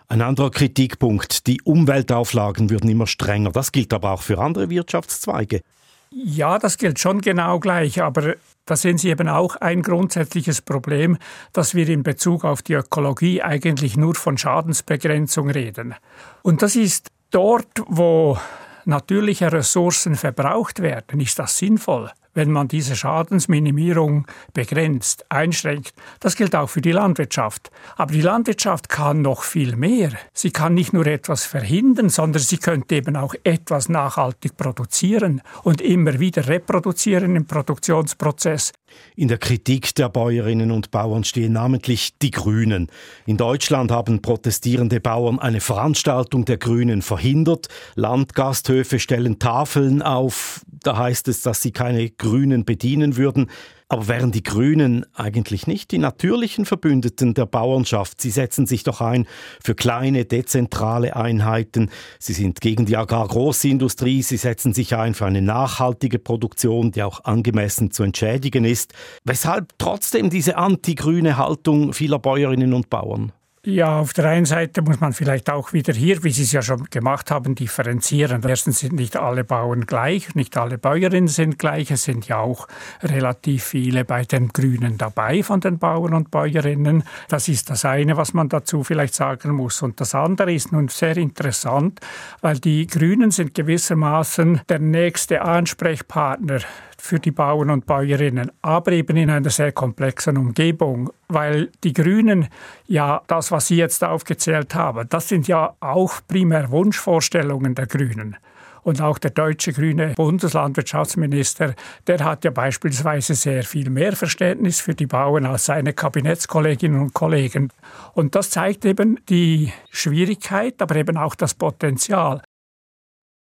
Ein 0.08 0.22
anderer 0.22 0.50
Kritikpunkt, 0.50 1.46
die 1.46 1.62
Umweltauflagen 1.62 2.70
würden 2.70 2.90
immer 2.90 3.06
strenger. 3.06 3.50
Das 3.50 3.72
gilt 3.72 3.92
aber 3.92 4.12
auch 4.12 4.22
für 4.22 4.38
andere 4.38 4.70
Wirtschaftszweige. 4.70 5.62
Ja, 6.10 6.58
das 6.58 6.78
gilt 6.78 7.00
schon 7.00 7.20
genau 7.20 7.58
gleich, 7.58 8.00
aber 8.00 8.36
da 8.66 8.76
sehen 8.76 8.98
Sie 8.98 9.10
eben 9.10 9.28
auch 9.28 9.56
ein 9.56 9.82
grundsätzliches 9.82 10.62
Problem, 10.62 11.18
dass 11.52 11.74
wir 11.74 11.88
in 11.88 12.02
Bezug 12.02 12.44
auf 12.44 12.62
die 12.62 12.74
Ökologie 12.74 13.42
eigentlich 13.42 13.96
nur 13.96 14.14
von 14.14 14.38
Schadensbegrenzung 14.38 15.50
reden. 15.50 15.94
Und 16.42 16.62
das 16.62 16.76
ist 16.76 17.08
dort, 17.30 17.82
wo 17.86 18.38
natürliche 18.84 19.50
Ressourcen 19.52 20.14
verbraucht 20.14 20.80
werden, 20.80 21.20
ist 21.20 21.38
das 21.38 21.58
sinnvoll. 21.58 22.10
Wenn 22.34 22.50
man 22.50 22.68
diese 22.68 22.96
Schadensminimierung 22.96 24.26
begrenzt, 24.52 25.24
einschränkt. 25.28 25.94
Das 26.20 26.36
gilt 26.36 26.54
auch 26.54 26.68
für 26.68 26.80
die 26.80 26.92
Landwirtschaft. 26.92 27.70
Aber 27.96 28.12
die 28.12 28.20
Landwirtschaft 28.20 28.88
kann 28.88 29.22
noch 29.22 29.42
viel 29.42 29.76
mehr. 29.76 30.10
Sie 30.32 30.50
kann 30.50 30.74
nicht 30.74 30.92
nur 30.92 31.06
etwas 31.06 31.46
verhindern, 31.46 32.08
sondern 32.08 32.42
sie 32.42 32.58
könnte 32.58 32.96
eben 32.96 33.16
auch 33.16 33.34
etwas 33.44 33.88
nachhaltig 33.88 34.56
produzieren 34.56 35.40
und 35.62 35.80
immer 35.80 36.18
wieder 36.18 36.48
reproduzieren 36.48 37.36
im 37.36 37.46
Produktionsprozess. 37.46 38.72
In 39.16 39.28
der 39.28 39.38
Kritik 39.38 39.94
der 39.94 40.08
Bäuerinnen 40.08 40.70
und 40.70 40.90
Bauern 40.90 41.24
stehen 41.24 41.52
namentlich 41.52 42.18
die 42.18 42.30
Grünen. 42.30 42.88
In 43.26 43.36
Deutschland 43.36 43.90
haben 43.90 44.22
protestierende 44.22 45.00
Bauern 45.00 45.38
eine 45.38 45.60
Veranstaltung 45.60 46.44
der 46.44 46.58
Grünen 46.58 47.02
verhindert. 47.02 47.68
Landgasthöfe 47.94 48.98
stellen 48.98 49.38
Tafeln 49.38 50.02
auf. 50.02 50.62
Da 50.66 50.96
heißt 50.96 51.28
es, 51.28 51.42
dass 51.42 51.62
sie 51.62 51.72
keine 51.72 52.10
Grünen 52.10 52.64
bedienen 52.64 53.16
würden. 53.16 53.50
Aber 53.94 54.08
wären 54.08 54.32
die 54.32 54.42
Grünen 54.42 55.06
eigentlich 55.14 55.68
nicht 55.68 55.92
die 55.92 55.98
natürlichen 55.98 56.64
Verbündeten 56.64 57.32
der 57.32 57.46
Bauernschaft? 57.46 58.20
Sie 58.20 58.30
setzen 58.30 58.66
sich 58.66 58.82
doch 58.82 59.00
ein 59.00 59.24
für 59.62 59.76
kleine, 59.76 60.24
dezentrale 60.24 61.14
Einheiten. 61.14 61.90
Sie 62.18 62.32
sind 62.32 62.60
gegen 62.60 62.86
die 62.86 62.96
Agrargroßindustrie. 62.96 64.22
Sie 64.22 64.36
setzen 64.36 64.74
sich 64.74 64.96
ein 64.96 65.14
für 65.14 65.26
eine 65.26 65.42
nachhaltige 65.42 66.18
Produktion, 66.18 66.90
die 66.90 67.04
auch 67.04 67.22
angemessen 67.22 67.92
zu 67.92 68.02
entschädigen 68.02 68.64
ist. 68.64 68.94
Weshalb 69.22 69.78
trotzdem 69.78 70.28
diese 70.28 70.56
antigrüne 70.56 71.36
Haltung 71.36 71.92
vieler 71.92 72.18
Bäuerinnen 72.18 72.72
und 72.72 72.90
Bauern? 72.90 73.30
Ja, 73.66 73.98
auf 73.98 74.12
der 74.12 74.26
einen 74.26 74.44
Seite 74.44 74.82
muss 74.82 75.00
man 75.00 75.14
vielleicht 75.14 75.48
auch 75.48 75.72
wieder 75.72 75.94
hier, 75.94 76.22
wie 76.22 76.32
Sie 76.32 76.42
es 76.42 76.52
ja 76.52 76.60
schon 76.60 76.84
gemacht 76.90 77.30
haben, 77.30 77.54
differenzieren. 77.54 78.42
Erstens 78.46 78.80
sind 78.80 78.92
nicht 78.92 79.16
alle 79.16 79.42
Bauern 79.42 79.86
gleich, 79.86 80.34
nicht 80.34 80.58
alle 80.58 80.76
Bäuerinnen 80.76 81.28
sind 81.28 81.58
gleich. 81.58 81.90
Es 81.90 82.02
sind 82.02 82.28
ja 82.28 82.40
auch 82.40 82.68
relativ 83.02 83.64
viele 83.64 84.04
bei 84.04 84.26
den 84.26 84.48
Grünen 84.48 84.98
dabei 84.98 85.42
von 85.42 85.60
den 85.60 85.78
Bauern 85.78 86.12
und 86.12 86.30
Bäuerinnen. 86.30 87.04
Das 87.28 87.48
ist 87.48 87.70
das 87.70 87.86
eine, 87.86 88.18
was 88.18 88.34
man 88.34 88.50
dazu 88.50 88.84
vielleicht 88.84 89.14
sagen 89.14 89.52
muss. 89.52 89.80
Und 89.80 89.98
das 89.98 90.14
andere 90.14 90.52
ist 90.52 90.70
nun 90.70 90.88
sehr 90.88 91.16
interessant, 91.16 92.00
weil 92.42 92.58
die 92.58 92.86
Grünen 92.86 93.30
sind 93.30 93.54
gewissermaßen 93.54 94.60
der 94.68 94.78
nächste 94.78 95.40
Ansprechpartner 95.40 96.60
für 97.04 97.20
die 97.20 97.32
Bauern 97.32 97.68
und 97.68 97.84
Bäuerinnen, 97.84 98.50
aber 98.62 98.92
eben 98.92 99.18
in 99.18 99.28
einer 99.28 99.50
sehr 99.50 99.72
komplexen 99.72 100.38
Umgebung, 100.38 101.12
weil 101.28 101.70
die 101.84 101.92
Grünen 101.92 102.48
ja 102.86 103.20
das, 103.26 103.52
was 103.52 103.66
Sie 103.66 103.76
jetzt 103.76 104.02
aufgezählt 104.02 104.74
haben, 104.74 105.06
das 105.10 105.28
sind 105.28 105.46
ja 105.46 105.74
auch 105.80 106.22
primär 106.26 106.70
Wunschvorstellungen 106.70 107.74
der 107.74 107.88
Grünen. 107.88 108.38
Und 108.84 109.02
auch 109.02 109.18
der 109.18 109.32
deutsche 109.32 109.74
grüne 109.74 110.14
Bundeslandwirtschaftsminister, 110.16 111.74
der 112.06 112.24
hat 112.24 112.42
ja 112.44 112.50
beispielsweise 112.50 113.34
sehr 113.34 113.64
viel 113.64 113.90
mehr 113.90 114.16
Verständnis 114.16 114.80
für 114.80 114.94
die 114.94 115.06
Bauern 115.06 115.44
als 115.44 115.66
seine 115.66 115.92
Kabinettskolleginnen 115.92 116.98
und 116.98 117.12
Kollegen. 117.12 117.70
Und 118.14 118.34
das 118.34 118.48
zeigt 118.48 118.86
eben 118.86 119.20
die 119.28 119.70
Schwierigkeit, 119.90 120.80
aber 120.80 120.96
eben 120.96 121.18
auch 121.18 121.34
das 121.34 121.52
Potenzial. 121.52 122.40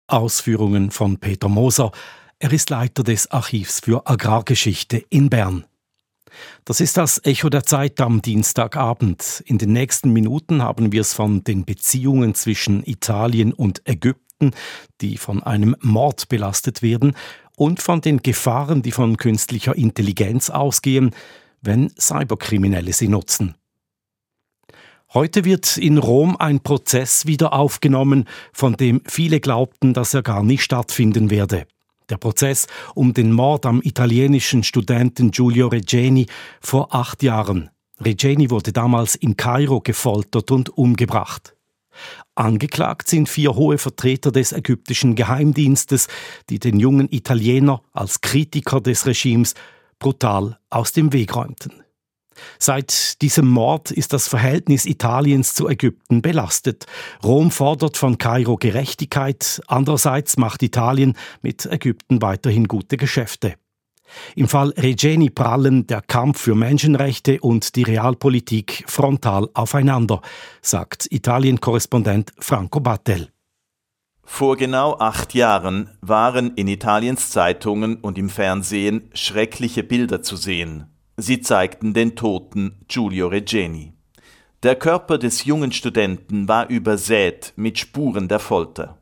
Ausführungen 0.08 0.89
von 0.89 1.17
Peter 1.17 1.47
Moser. 1.47 1.91
Er 2.44 2.52
ist 2.52 2.72
Leiter 2.72 3.04
des 3.04 3.30
Archivs 3.30 3.82
für 3.82 4.08
Agrargeschichte 4.08 4.98
in 5.12 5.30
Bern. 5.30 5.64
Das 6.66 6.82
ist 6.82 6.98
das 6.98 7.24
Echo 7.24 7.52
der 7.52 7.66
Zeit 7.66 8.02
am 8.02 8.24
Dienstagabend. 8.24 9.44
In 9.46 9.60
den 9.60 9.74
nächsten 9.74 10.12
Minuten 10.12 10.64
haben 10.64 10.92
wir 10.92 11.02
es 11.02 11.14
von 11.14 11.44
den 11.44 11.66
Beziehungen 11.66 12.34
zwischen 12.34 12.84
Italien 12.84 13.54
und 13.54 13.88
Ägypten, 13.88 14.56
die 15.02 15.18
von 15.18 15.44
einem 15.44 15.76
Mord 15.82 16.30
belastet 16.30 16.82
werden, 16.82 17.16
und 17.58 17.80
von 17.80 18.02
den 18.02 18.24
Gefahren, 18.24 18.82
die 18.82 18.92
von 18.92 19.18
künstlicher 19.18 19.76
Intelligenz 19.76 20.50
ausgehen, 20.50 21.12
wenn 21.62 21.94
Cyberkriminelle 21.96 22.92
sie 22.92 23.08
nutzen. 23.08 23.54
Heute 25.14 25.46
wird 25.46 25.78
in 25.78 26.00
Rom 26.00 26.38
ein 26.38 26.62
Prozess 26.62 27.28
wieder 27.28 27.54
aufgenommen, 27.54 28.28
von 28.52 28.74
dem 28.78 29.04
viele 29.06 29.40
glaubten, 29.40 29.94
dass 29.94 30.16
er 30.16 30.24
gar 30.24 30.42
nicht 30.42 30.64
stattfinden 30.64 31.30
werde 31.30 31.68
der 32.12 32.17
Prozess 32.17 32.67
um 32.93 33.13
den 33.13 33.32
Mord 33.32 33.65
am 33.65 33.82
italienischen 33.82 34.63
Studenten 34.63 35.32
Giulio 35.32 35.69
Regeni 35.69 36.28
vor 36.60 36.93
acht 36.93 37.24
Jahren. 37.24 37.69
Regeni 38.04 38.50
wurde 38.50 38.74
damals 38.74 39.15
in 39.15 39.38
Kairo 39.38 39.80
gefoltert 39.82 40.52
und 40.52 40.78
umgebracht. 40.78 41.56
Angeklagt 42.36 43.08
sind 43.08 43.30
vier 43.30 43.56
hohe 43.56 43.78
Vertreter 43.78 44.32
des 44.32 44.54
ägyptischen 44.54 45.15
Geheimdienstes, 45.15 46.08
die 46.50 46.60
den 46.60 46.80
jungen 46.80 47.12
Italiener 47.12 47.82
als 47.91 48.21
Kritiker 48.21 48.82
des 48.82 49.06
Regimes 49.06 49.54
brutal 50.00 50.58
aus 50.69 50.93
dem 50.93 51.13
Weg 51.13 51.36
räumten. 51.36 51.81
Seit 52.60 53.22
diesem 53.22 53.48
Mord 53.48 53.92
ist 53.92 54.14
das 54.14 54.28
Verhältnis 54.28 54.86
Italiens 54.86 55.54
zu 55.54 55.68
Ägypten 55.68 56.22
belastet. 56.22 56.86
Rom 57.24 57.52
fordert 57.52 57.98
von 57.98 58.18
Kairo 58.18 58.58
Gerechtigkeit, 58.58 59.62
andererseits 59.68 60.38
macht 60.38 60.64
Italien 60.64 61.16
mit 61.42 61.66
Ägypten 61.66 62.22
weiterhin 62.22 62.68
gute 62.68 62.98
Geschäfte. 62.98 63.56
Im 64.36 64.48
Fall 64.48 64.70
Regeni 64.78 65.30
prallen 65.30 65.88
der 65.88 66.02
Kampf 66.02 66.42
für 66.42 66.56
Menschenrechte 66.56 67.40
und 67.42 67.76
die 67.76 67.84
Realpolitik 67.84 68.84
frontal 68.88 69.50
aufeinander, 69.54 70.22
sagt 70.62 71.08
Italien-Korrespondent 71.12 72.34
Franco 72.38 72.80
Battel. 72.80 73.30
Vor 74.24 74.56
genau 74.56 74.98
acht 74.98 75.34
Jahren 75.34 75.90
waren 76.02 76.56
in 76.56 76.68
Italiens 76.68 77.32
Zeitungen 77.32 77.96
und 77.98 78.18
im 78.18 78.30
Fernsehen 78.30 79.10
schreckliche 79.14 79.84
Bilder 79.84 80.22
zu 80.22 80.36
sehen. 80.36 80.86
Sie 81.17 81.41
zeigten 81.41 81.93
den 81.93 82.15
toten 82.15 82.78
Giulio 82.88 83.28
Regeni. 83.28 83.93
Der 84.63 84.76
Körper 84.76 85.17
des 85.17 85.45
jungen 85.45 85.71
Studenten 85.71 86.47
war 86.47 86.69
übersät 86.69 87.54
mit 87.56 87.80
Spuren 87.80 88.28
der 88.28 88.39
Folter. 88.39 88.97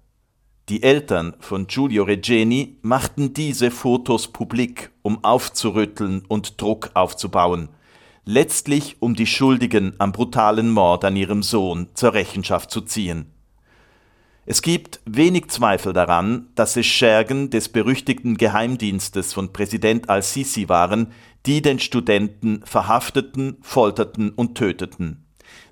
Die 0.70 0.84
Eltern 0.84 1.36
von 1.40 1.68
Giulio 1.68 2.04
Regeni 2.04 2.78
machten 2.82 3.34
diese 3.34 3.72
Fotos 3.72 4.28
publik, 4.32 4.92
um 5.02 5.24
aufzurütteln 5.24 6.24
und 6.28 6.62
Druck 6.62 6.92
aufzubauen, 6.94 7.70
letztlich 8.26 8.98
um 9.00 9.16
die 9.16 9.26
Schuldigen 9.26 9.94
am 9.98 10.12
brutalen 10.12 10.70
Mord 10.70 11.06
an 11.06 11.16
ihrem 11.16 11.44
Sohn 11.44 11.88
zur 11.94 12.14
Rechenschaft 12.14 12.72
zu 12.72 12.82
ziehen. 12.82 13.34
Es 14.46 14.64
gibt 14.64 15.00
wenig 15.06 15.50
Zweifel 15.50 15.94
daran, 15.94 16.48
dass 16.56 16.76
es 16.76 16.86
Schergen 16.88 17.52
des 17.52 17.70
berüchtigten 17.70 18.36
Geheimdienstes 18.36 19.32
von 19.32 19.54
Präsident 19.54 20.10
al-Sisi 20.10 20.70
waren, 20.70 21.12
die 21.46 21.62
den 21.62 21.80
Studenten 21.80 22.62
verhafteten, 22.66 23.58
folterten 23.62 24.32
und 24.32 24.56
töteten. 24.56 25.26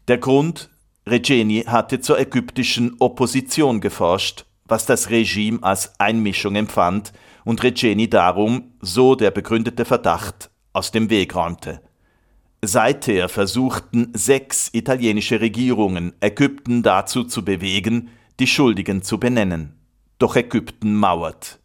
Der 0.08 0.18
Grund, 0.18 0.70
Regeni 1.08 1.64
hatte 1.68 2.00
zur 2.02 2.20
ägyptischen 2.20 2.96
Opposition 3.00 3.82
geforscht, 3.82 4.46
was 4.66 4.86
das 4.86 5.10
Regime 5.10 5.60
als 5.62 6.00
Einmischung 6.00 6.56
empfand 6.56 7.14
und 7.46 7.64
Regeni 7.64 8.10
darum, 8.10 8.74
so 8.82 9.16
der 9.16 9.32
begründete 9.32 9.86
Verdacht, 9.86 10.50
aus 10.74 10.92
dem 10.92 11.10
Weg 11.10 11.36
räumte. 11.36 11.82
Seither 12.62 13.30
versuchten 13.30 14.12
sechs 14.14 14.70
italienische 14.74 15.40
Regierungen, 15.40 16.14
Ägypten 16.20 16.84
dazu 16.84 17.24
zu 17.24 17.46
bewegen, 17.46 18.10
die 18.40 18.48
Schuldigen 18.48 19.04
zu 19.04 19.20
benennen. 19.20 19.76
Doch 20.20 20.36
Ägypten 20.36 20.96
mauert. 20.96 21.60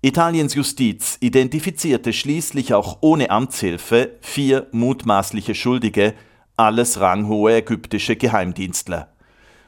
Italiens 0.00 0.54
Justiz 0.54 1.18
identifizierte 1.20 2.12
schließlich 2.12 2.72
auch 2.72 2.98
ohne 3.00 3.30
Amtshilfe 3.30 4.16
vier 4.20 4.68
mutmaßliche 4.70 5.56
Schuldige, 5.56 6.14
alles 6.56 7.00
ranghohe 7.00 7.56
ägyptische 7.56 8.14
Geheimdienstler. 8.14 9.12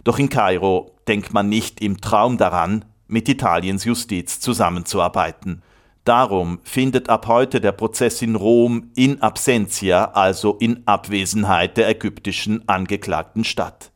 Doch 0.05 0.21
in 0.21 0.29
Kairo 0.29 0.93
denkt 1.09 1.35
man 1.35 1.49
nicht 1.49 1.81
im 1.81 2.01
Traum 2.01 2.39
daran, 2.39 2.85
mit 3.09 3.29
Italiens 3.29 3.83
Justiz 3.85 4.39
zusammenzuarbeiten. 4.39 5.63
Darum 6.05 6.61
findet 6.63 7.09
ab 7.09 7.27
heute 7.27 7.61
der 7.61 7.73
Prozess 7.73 8.23
in 8.23 8.37
Rom 8.37 8.93
in 8.95 9.21
absentia, 9.21 10.13
also 10.13 10.55
in 10.61 10.85
Abwesenheit 10.87 11.77
der 11.77 11.89
ägyptischen 11.89 12.69
Angeklagten 12.69 13.43
statt. 13.43 13.91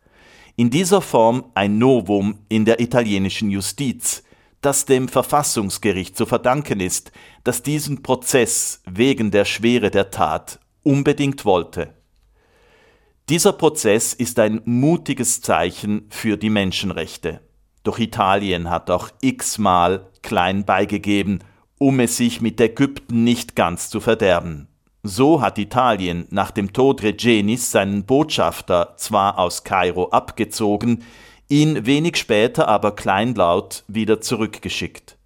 In 0.56 0.70
dieser 0.70 1.00
Form 1.00 1.44
ein 1.54 1.78
Novum 1.78 2.40
in 2.48 2.64
der 2.64 2.80
italienischen 2.80 3.50
Justiz, 3.50 4.24
das 4.64 4.86
dem 4.86 5.08
Verfassungsgericht 5.08 6.16
zu 6.16 6.26
verdanken 6.26 6.80
ist, 6.80 7.12
das 7.44 7.62
diesen 7.62 8.02
Prozess 8.02 8.82
wegen 8.86 9.30
der 9.30 9.44
Schwere 9.44 9.90
der 9.90 10.10
Tat 10.10 10.58
unbedingt 10.82 11.44
wollte. 11.44 11.94
Dieser 13.28 13.52
Prozess 13.52 14.12
ist 14.12 14.38
ein 14.38 14.60
mutiges 14.64 15.40
Zeichen 15.40 16.06
für 16.10 16.36
die 16.36 16.50
Menschenrechte. 16.50 17.40
Doch 17.82 17.98
Italien 17.98 18.70
hat 18.70 18.90
auch 18.90 19.10
x-mal 19.20 20.10
klein 20.22 20.64
beigegeben, 20.64 21.40
um 21.78 22.00
es 22.00 22.16
sich 22.16 22.40
mit 22.40 22.60
Ägypten 22.60 23.24
nicht 23.24 23.56
ganz 23.56 23.90
zu 23.90 24.00
verderben. 24.00 24.68
So 25.02 25.42
hat 25.42 25.58
Italien 25.58 26.26
nach 26.30 26.50
dem 26.50 26.72
Tod 26.72 27.02
Regenis 27.02 27.70
seinen 27.70 28.04
Botschafter 28.04 28.94
zwar 28.96 29.38
aus 29.38 29.64
Kairo 29.64 30.08
abgezogen, 30.08 31.04
ihn 31.54 31.86
wenig 31.86 32.16
später 32.16 32.66
aber 32.66 32.96
kleinlaut 32.96 33.84
wieder 33.86 34.20
zurückgeschickt. 34.20 35.16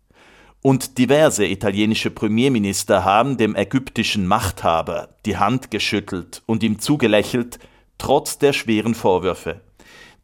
Und 0.61 0.99
diverse 0.99 1.47
italienische 1.47 2.11
Premierminister 2.11 3.03
haben 3.03 3.39
dem 3.39 3.57
ägyptischen 3.57 4.27
Machthaber 4.27 5.09
die 5.25 5.39
Hand 5.39 5.71
geschüttelt 5.71 6.43
und 6.45 6.63
ihm 6.63 6.81
zugelächelt, 6.81 7.59
trotz 7.97 8.37
der 8.37 8.53
schweren 8.53 8.95
Vorwürfe. 8.95 9.63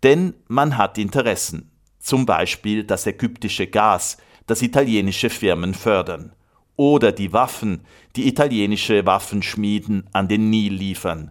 Denn 0.02 0.34
man 0.46 0.76
hat 0.76 0.98
Interessen, 0.98 1.70
zum 2.00 2.26
Beispiel 2.26 2.84
das 2.84 3.06
ägyptische 3.06 3.66
Gas, 3.66 4.18
das 4.46 4.60
italienische 4.60 5.30
Firmen 5.30 5.72
fördern, 5.72 6.34
oder 6.76 7.12
die 7.12 7.32
Waffen, 7.32 7.80
die 8.14 8.28
italienische 8.28 9.06
Waffenschmieden 9.06 10.06
an 10.12 10.28
den 10.28 10.50
Nil 10.50 10.74
liefern. 10.74 11.30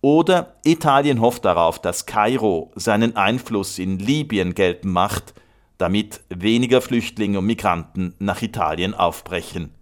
Oder 0.00 0.56
Italien 0.64 1.20
hofft 1.20 1.44
darauf, 1.44 1.80
dass 1.80 2.06
Kairo 2.06 2.72
seinen 2.76 3.16
Einfluss 3.16 3.78
in 3.78 3.98
Libyen 3.98 4.54
geltend 4.54 4.92
macht, 4.92 5.34
damit 5.78 6.20
weniger 6.28 6.80
Flüchtlinge 6.80 7.38
und 7.38 7.46
Migranten 7.46 8.14
nach 8.18 8.42
Italien 8.42 8.94
aufbrechen. 8.94 9.74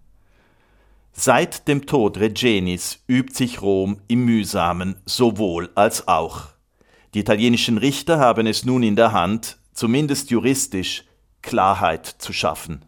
Seit 1.11 1.67
dem 1.67 1.85
Tod 1.85 2.17
Regenis 2.17 2.99
übt 3.07 3.33
sich 3.33 3.61
Rom 3.61 4.01
im 4.07 4.25
Mühsamen 4.25 4.97
sowohl 5.05 5.69
als 5.73 6.09
auch. 6.09 6.47
Die 7.13 7.19
italienischen 7.19 7.77
Richter 7.77 8.19
haben 8.19 8.47
es 8.47 8.65
nun 8.65 8.83
in 8.83 8.97
der 8.97 9.13
Hand, 9.13 9.57
zumindest 9.73 10.29
juristisch, 10.31 11.05
Klarheit 11.41 12.05
zu 12.05 12.33
schaffen. 12.33 12.83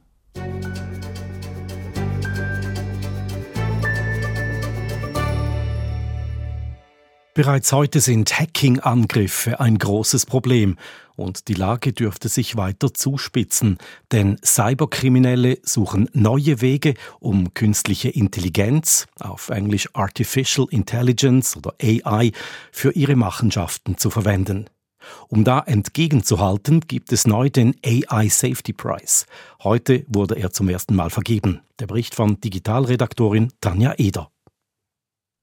Bereits 7.37 7.71
heute 7.71 7.99
sind 7.99 8.39
Hacking-Angriffe 8.39 9.59
ein 9.59 9.77
großes 9.77 10.25
Problem 10.25 10.75
und 11.15 11.47
die 11.49 11.53
Lage 11.53 11.93
dürfte 11.93 12.29
sich 12.29 12.57
weiter 12.57 12.91
zuspitzen, 12.95 13.77
denn 14.11 14.39
Cyberkriminelle 14.43 15.59
suchen 15.61 16.09
neue 16.13 16.61
Wege, 16.61 16.95
um 17.19 17.53
künstliche 17.53 18.09
Intelligenz, 18.09 19.05
auf 19.19 19.49
Englisch 19.49 19.87
Artificial 19.93 20.65
Intelligence 20.71 21.55
oder 21.55 21.75
AI, 21.79 22.31
für 22.71 22.93
ihre 22.93 23.15
Machenschaften 23.15 23.99
zu 23.99 24.09
verwenden. 24.09 24.65
Um 25.27 25.43
da 25.43 25.59
entgegenzuhalten, 25.59 26.79
gibt 26.87 27.13
es 27.13 27.27
neu 27.27 27.51
den 27.51 27.75
AI 27.85 28.29
Safety 28.29 28.73
Prize. 28.73 29.25
Heute 29.61 30.05
wurde 30.07 30.39
er 30.39 30.49
zum 30.53 30.69
ersten 30.69 30.95
Mal 30.95 31.11
vergeben. 31.11 31.61
Der 31.77 31.85
Bericht 31.85 32.15
von 32.15 32.41
Digitalredaktorin 32.41 33.53
Tanja 33.61 33.93
Eder. 33.99 34.31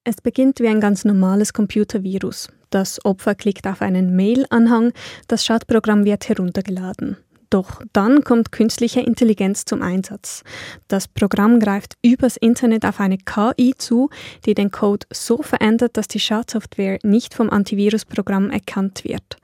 Es 0.06 0.20
beginnt 0.20 0.60
wie 0.60 0.68
ein 0.68 0.80
ganz 0.80 1.06
normales 1.06 1.54
Computervirus. 1.54 2.48
Das 2.68 3.02
Opfer 3.06 3.34
klickt 3.34 3.66
auf 3.66 3.80
einen 3.80 4.14
Mail-Anhang, 4.14 4.92
das 5.28 5.46
Schadprogramm 5.46 6.04
wird 6.04 6.28
heruntergeladen. 6.28 7.16
Doch 7.48 7.80
dann 7.94 8.22
kommt 8.22 8.52
künstliche 8.52 9.00
Intelligenz 9.00 9.64
zum 9.64 9.80
Einsatz. 9.80 10.42
Das 10.88 11.08
Programm 11.08 11.58
greift 11.58 11.94
übers 12.02 12.36
Internet 12.36 12.84
auf 12.84 13.00
eine 13.00 13.16
KI 13.16 13.72
zu, 13.78 14.10
die 14.44 14.52
den 14.52 14.70
Code 14.70 15.06
so 15.10 15.38
verändert, 15.38 15.96
dass 15.96 16.08
die 16.08 16.20
Schadsoftware 16.20 16.98
nicht 17.02 17.32
vom 17.32 17.48
Antivirusprogramm 17.48 18.50
erkannt 18.50 19.04
wird. 19.04 19.38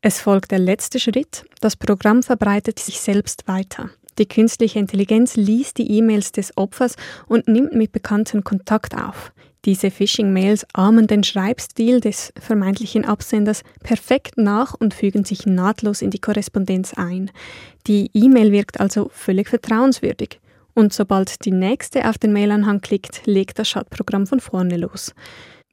Es 0.00 0.20
folgt 0.20 0.50
der 0.50 0.58
letzte 0.58 0.98
Schritt, 0.98 1.44
das 1.60 1.76
Programm 1.76 2.24
verbreitet 2.24 2.80
sich 2.80 3.00
selbst 3.00 3.46
weiter. 3.46 3.90
Die 4.18 4.26
künstliche 4.26 4.80
Intelligenz 4.80 5.36
liest 5.36 5.78
die 5.78 5.90
E-Mails 5.92 6.32
des 6.32 6.56
Opfers 6.56 6.96
und 7.28 7.46
nimmt 7.46 7.74
mit 7.74 7.92
Bekannten 7.92 8.42
Kontakt 8.42 8.96
auf. 8.96 9.32
Diese 9.64 9.90
Phishing-Mails 9.90 10.66
ahmen 10.74 11.06
den 11.06 11.24
Schreibstil 11.24 12.00
des 12.00 12.32
vermeintlichen 12.40 13.04
Absenders 13.04 13.62
perfekt 13.82 14.38
nach 14.38 14.74
und 14.74 14.94
fügen 14.94 15.24
sich 15.24 15.46
nahtlos 15.46 16.02
in 16.02 16.10
die 16.10 16.20
Korrespondenz 16.20 16.94
ein. 16.94 17.30
Die 17.86 18.10
E-Mail 18.14 18.52
wirkt 18.52 18.78
also 18.78 19.10
völlig 19.12 19.48
vertrauenswürdig. 19.48 20.40
Und 20.74 20.92
sobald 20.92 21.44
die 21.44 21.52
nächste 21.52 22.08
auf 22.08 22.18
den 22.18 22.32
Mailanhang 22.32 22.80
klickt, 22.80 23.22
legt 23.24 23.58
das 23.58 23.68
Schadprogramm 23.68 24.26
von 24.26 24.40
vorne 24.40 24.76
los. 24.76 25.14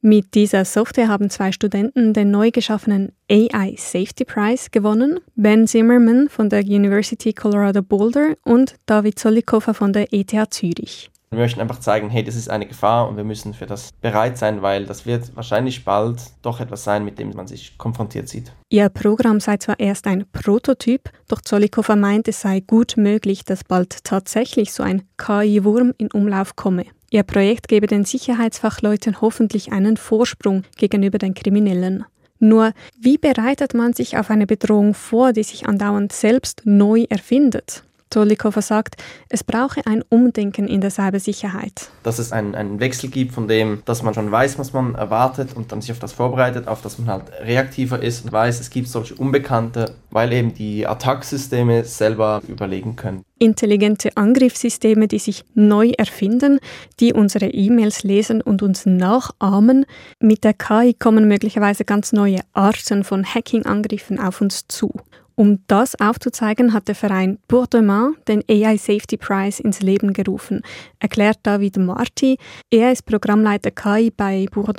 Mit 0.06 0.34
dieser 0.34 0.66
Software 0.66 1.08
haben 1.08 1.30
zwei 1.30 1.54
Studenten 1.54 2.14
den 2.14 2.30
neu 2.30 2.52
geschaffenen 2.52 3.14
AI 3.32 3.76
Safety 3.78 4.26
Prize 4.26 4.70
gewonnen. 4.70 5.22
Ben 5.36 5.66
Zimmerman 5.66 6.28
von 6.28 6.50
der 6.50 6.62
University 6.62 7.32
Colorado 7.32 7.82
Boulder 7.82 8.36
und 8.44 8.76
David 8.86 9.18
Zollikofer 9.18 9.74
von 9.74 9.94
der 9.94 10.12
ETH 10.12 10.54
Zürich. 10.54 11.10
Wir 11.34 11.40
möchten 11.40 11.62
einfach 11.62 11.80
zeigen, 11.80 12.10
hey, 12.10 12.24
das 12.24 12.36
ist 12.36 12.50
eine 12.50 12.66
Gefahr 12.66 13.10
und 13.10 13.18
wir 13.18 13.24
müssen 13.24 13.54
für 13.54 13.66
das 13.66 13.92
bereit 14.02 14.38
sein, 14.38 14.62
weil 14.62 14.86
das 14.86 15.06
wird 15.06 15.36
wahrscheinlich 15.36 15.84
bald 15.84 16.22
doch 16.42 16.60
etwas 16.60 16.84
sein, 16.84 17.04
mit 17.04 17.20
dem 17.20 17.32
man 17.36 17.48
sich 17.48 17.78
konfrontiert 17.78 18.30
sieht. 18.30 18.52
Ihr 18.70 18.90
Programm 18.90 19.40
sei 19.40 19.58
zwar 19.58 19.80
erst 19.80 20.08
ein 20.08 20.26
Prototyp, 20.32 21.10
doch 21.28 21.42
Zollikofer 21.42 21.96
meint, 21.96 22.28
es 22.28 22.42
sei 22.42 22.60
gut 22.60 22.96
möglich, 22.98 23.44
dass 23.44 23.64
bald 23.64 24.04
tatsächlich 24.04 24.74
so 24.74 24.84
ein 24.84 25.04
KI-Wurm 25.18 25.94
in 25.98 26.12
Umlauf 26.12 26.56
komme. 26.56 26.86
Ihr 27.10 27.24
Projekt 27.24 27.68
gebe 27.68 27.88
den 27.88 28.06
Sicherheitsfachleuten 28.06 29.22
hoffentlich 29.22 29.72
einen 29.72 29.98
Vorsprung 29.98 30.64
gegenüber 30.78 31.20
den 31.20 31.34
Kriminellen. 31.36 32.06
Nur, 32.40 32.74
wie 33.00 33.18
bereitet 33.18 33.74
man 33.74 33.94
sich 33.94 34.18
auf 34.18 34.30
eine 34.30 34.48
Bedrohung 34.48 34.94
vor, 34.94 35.32
die 35.32 35.44
sich 35.44 35.68
andauernd 35.68 36.12
selbst 36.12 36.64
neu 36.66 37.06
erfindet? 37.10 37.84
Zollikofer 38.14 38.62
sagt, 38.62 38.96
es 39.30 39.44
brauche 39.44 39.86
ein 39.88 40.04
Umdenken 40.08 40.68
in 40.68 40.82
der 40.82 40.92
Cybersicherheit. 40.92 41.90
Dass 42.04 42.20
es 42.20 42.32
einen, 42.32 42.54
einen 42.54 42.80
Wechsel 42.80 43.10
gibt 43.10 43.34
von 43.34 43.48
dem, 43.48 43.82
dass 43.86 44.04
man 44.04 44.14
schon 44.14 44.32
weiß, 44.32 44.60
was 44.60 44.72
man 44.72 44.94
erwartet 44.94 45.56
und 45.56 45.72
dann 45.72 45.82
sich 45.82 45.92
auf 45.92 46.00
das 46.00 46.14
vorbereitet, 46.14 46.68
auf 46.68 46.82
dass 46.84 47.00
man 47.00 47.08
halt 47.08 47.24
reaktiver 47.42 48.02
ist 48.02 48.26
und 48.26 48.32
weiß, 48.32 48.60
es 48.60 48.70
gibt 48.70 48.88
solche 48.88 49.16
Unbekannte, 49.16 49.96
weil 50.12 50.32
eben 50.32 50.54
die 50.54 50.86
Attacksysteme 50.86 51.84
selber 51.86 52.42
überlegen 52.48 52.96
können. 52.96 53.24
Intelligente 53.40 54.16
Angriffssysteme, 54.16 55.08
die 55.08 55.20
sich 55.20 55.44
neu 55.56 55.92
erfinden, 55.98 56.60
die 57.00 57.14
unsere 57.14 57.48
E-Mails 57.48 58.04
lesen 58.04 58.42
und 58.42 58.62
uns 58.62 58.86
nachahmen. 58.86 59.86
Mit 60.20 60.44
der 60.44 60.54
KI 60.54 60.94
kommen 60.94 61.28
möglicherweise 61.28 61.84
ganz 61.84 62.14
neue 62.14 62.42
Arten 62.54 63.04
von 63.04 63.26
Hacking-Angriffen 63.26 64.20
auf 64.20 64.40
uns 64.40 64.68
zu. 64.68 64.94
Um 65.36 65.60
das 65.68 66.00
aufzuzeigen, 66.00 66.74
hat 66.74 66.88
der 66.88 66.96
Verein 66.96 67.40
Pour 67.48 67.66
den 67.68 68.44
AI 68.50 68.78
Safety 68.78 69.18
Prize 69.18 69.62
ins 69.64 69.82
Leben 69.82 70.14
gerufen, 70.14 70.62
erklärt 71.00 71.40
David 71.42 71.78
Marti. 71.78 72.38
Er 72.70 72.92
ist 72.92 73.06
Programmleiter 73.06 73.72
KI 73.72 74.12
bei 74.16 74.46
Pour. 74.52 74.72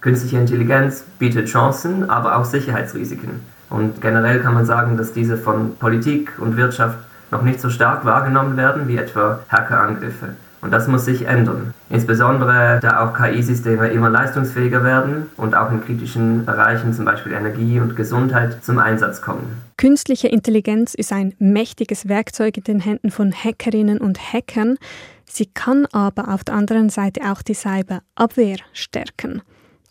Künstliche 0.00 0.38
Intelligenz 0.38 1.04
bietet 1.18 1.48
Chancen, 1.48 2.08
aber 2.08 2.36
auch 2.36 2.44
Sicherheitsrisiken. 2.46 3.40
Und 3.68 4.00
generell 4.00 4.40
kann 4.40 4.54
man 4.54 4.64
sagen, 4.64 4.96
dass 4.96 5.12
diese 5.12 5.36
von 5.36 5.76
Politik 5.76 6.32
und 6.38 6.56
Wirtschaft 6.56 6.98
noch 7.30 7.42
nicht 7.42 7.60
so 7.60 7.68
stark 7.68 8.04
wahrgenommen 8.04 8.56
werden 8.56 8.88
wie 8.88 8.96
etwa 8.96 9.40
Hackerangriffe. 9.48 10.34
Und 10.62 10.72
das 10.72 10.88
muss 10.88 11.06
sich 11.06 11.26
ändern. 11.26 11.72
Insbesondere 11.88 12.80
da 12.82 13.00
auch 13.00 13.14
KI-Systeme 13.14 13.88
immer 13.88 14.10
leistungsfähiger 14.10 14.84
werden 14.84 15.26
und 15.36 15.54
auch 15.54 15.70
in 15.70 15.82
kritischen 15.82 16.44
Bereichen, 16.44 16.92
zum 16.92 17.06
Beispiel 17.06 17.32
Energie 17.32 17.80
und 17.80 17.96
Gesundheit, 17.96 18.62
zum 18.62 18.78
Einsatz 18.78 19.22
kommen. 19.22 19.56
Künstliche 19.78 20.28
Intelligenz 20.28 20.94
ist 20.94 21.12
ein 21.12 21.34
mächtiges 21.38 22.08
Werkzeug 22.08 22.58
in 22.58 22.64
den 22.64 22.80
Händen 22.80 23.10
von 23.10 23.32
Hackerinnen 23.32 23.98
und 23.98 24.32
Hackern. 24.32 24.76
Sie 25.24 25.46
kann 25.46 25.86
aber 25.92 26.28
auf 26.28 26.44
der 26.44 26.54
anderen 26.54 26.90
Seite 26.90 27.22
auch 27.30 27.40
die 27.40 27.54
Cyberabwehr 27.54 28.58
stärken. 28.72 29.42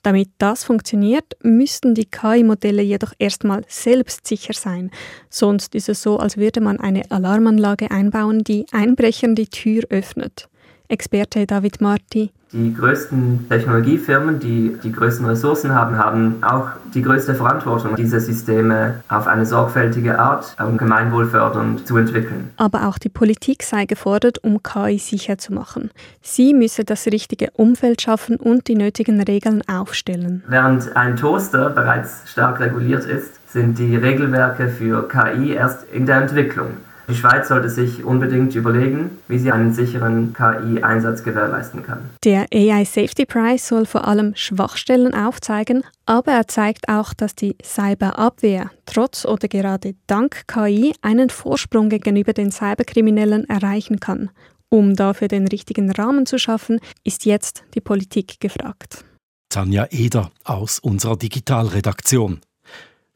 Damit 0.04 0.30
das 0.38 0.64
funktioniert, 0.64 1.36
müssten 1.44 1.94
die 1.94 2.06
KI-Modelle 2.06 2.82
jedoch 2.82 3.14
erstmal 3.20 3.64
selbstsicher 3.68 4.54
sein. 4.54 4.92
Sonst 5.30 5.76
ist 5.76 5.90
es 5.90 6.02
so, 6.02 6.18
als 6.18 6.38
würde 6.38 6.62
man 6.62 6.80
eine 6.80 7.10
Alarmanlage 7.12 7.92
einbauen, 7.92 8.44
die 8.44 8.66
Einbrechern 8.72 9.36
die 9.36 9.48
Tür 9.48 9.84
öffnet. 9.90 10.48
Experte 10.90 11.46
David 11.46 11.82
Marti. 11.82 12.32
Die 12.52 12.74
größten 12.74 13.46
Technologiefirmen, 13.48 14.40
die 14.40 14.76
die 14.82 14.92
größten 14.92 15.24
Ressourcen 15.28 15.76
haben, 15.76 16.00
haben 16.00 16.42
auch 16.42 16.70
die 16.96 17.04
größte 17.04 17.36
Verantwortung, 17.36 17.96
diese 17.96 18.20
Systeme 18.20 19.04
auf 19.08 19.28
eine 19.28 19.46
sorgfältige 19.46 20.18
Art 20.18 20.56
und 20.58 20.80
gemeinwohlfördernd 20.80 21.86
zu 21.86 21.96
entwickeln. 21.98 22.50
Aber 22.58 22.88
auch 22.88 22.98
die 22.98 23.10
Politik 23.10 23.62
sei 23.62 23.86
gefordert, 23.86 24.44
um 24.44 24.64
KI 24.64 24.98
sicher 24.98 25.38
zu 25.38 25.54
machen. 25.54 25.92
Sie 26.24 26.56
müsse 26.56 26.86
das 26.86 27.06
richtige 27.06 27.52
Umfeld 27.52 28.02
schaffen 28.02 28.38
und 28.38 28.68
die 28.68 28.76
nötigen 28.76 29.22
Regeln 29.22 29.62
aufstellen. 29.70 30.42
Während 30.48 30.96
ein 30.96 31.18
Toaster 31.18 31.70
bereits 31.70 32.24
stark 32.26 32.60
reguliert 32.60 33.06
ist, 33.06 33.40
sind 33.54 33.78
die 33.78 33.96
Regelwerke 33.96 34.70
für 34.70 35.08
KI 35.08 35.54
erst 35.54 35.84
in 35.92 36.08
der 36.08 36.22
Entwicklung. 36.22 36.78
Die 37.10 37.16
Schweiz 37.16 37.48
sollte 37.48 37.70
sich 37.70 38.04
unbedingt 38.04 38.54
überlegen, 38.54 39.18
wie 39.28 39.40
sie 39.40 39.52
einen 39.52 39.74
sicheren 39.74 40.34
KI-Einsatz 40.34 41.24
gewährleisten 41.24 41.82
kann. 41.82 42.10
Der 42.24 42.46
AI 42.54 42.86
Safety 42.86 43.26
Prize 43.26 43.66
soll 43.66 43.88
vor 43.88 44.08
allem 44.08 44.36
Schwachstellen 44.36 45.16
aufzeigen, 45.16 45.84
aber 46.06 46.34
er 46.34 46.48
zeigt 46.48 46.88
auch, 46.88 47.16
dass 47.16 47.34
die 47.34 47.58
Cyberabwehr 47.64 48.70
trotz 48.86 49.26
oder 49.26 49.48
gerade 49.48 49.96
dank 50.06 50.48
KI 50.48 50.94
einen 51.02 51.32
Vorsprung 51.32 51.90
gegenüber 51.90 52.34
den 52.34 52.52
Cyberkriminellen 52.52 53.50
erreichen 53.50 54.00
kann. 54.00 54.30
Um 54.70 54.96
dafür 54.96 55.30
den 55.30 55.48
richtigen 55.48 55.92
Rahmen 55.92 56.28
zu 56.28 56.38
schaffen, 56.38 56.80
ist 57.04 57.26
jetzt 57.26 57.64
die 57.74 57.82
Politik 57.82 58.40
gefragt. 58.40 59.04
Tanja 59.50 59.88
Eder 59.90 60.30
aus 60.44 60.78
unserer 60.78 61.18
Digitalredaktion. 61.18 62.42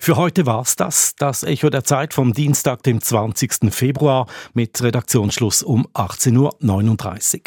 Für 0.03 0.17
heute 0.17 0.45
war's 0.45 0.75
das, 0.75 1.15
das 1.15 1.43
Echo 1.43 1.69
der 1.69 1.85
Zeit 1.85 2.13
vom 2.13 2.33
Dienstag, 2.33 2.83
dem 2.83 3.01
20. 3.01 3.73
Februar 3.73 4.27
mit 4.53 4.83
Redaktionsschluss 4.83 5.63
um 5.63 5.87
18.39 5.93 7.37
Uhr. 7.37 7.41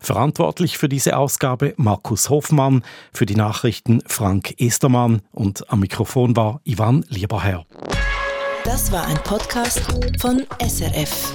Verantwortlich 0.00 0.78
für 0.78 0.88
diese 0.88 1.18
Ausgabe 1.18 1.74
Markus 1.76 2.30
Hofmann, 2.30 2.82
für 3.12 3.26
die 3.26 3.34
Nachrichten 3.34 4.00
Frank 4.06 4.54
Estermann 4.58 5.20
und 5.32 5.70
am 5.70 5.80
Mikrofon 5.80 6.34
war 6.34 6.62
Ivan 6.64 7.04
Lieberherr. 7.10 7.66
Das 8.64 8.90
war 8.90 9.06
ein 9.06 9.18
Podcast 9.18 9.82
von 10.18 10.46
SRF. 10.66 11.34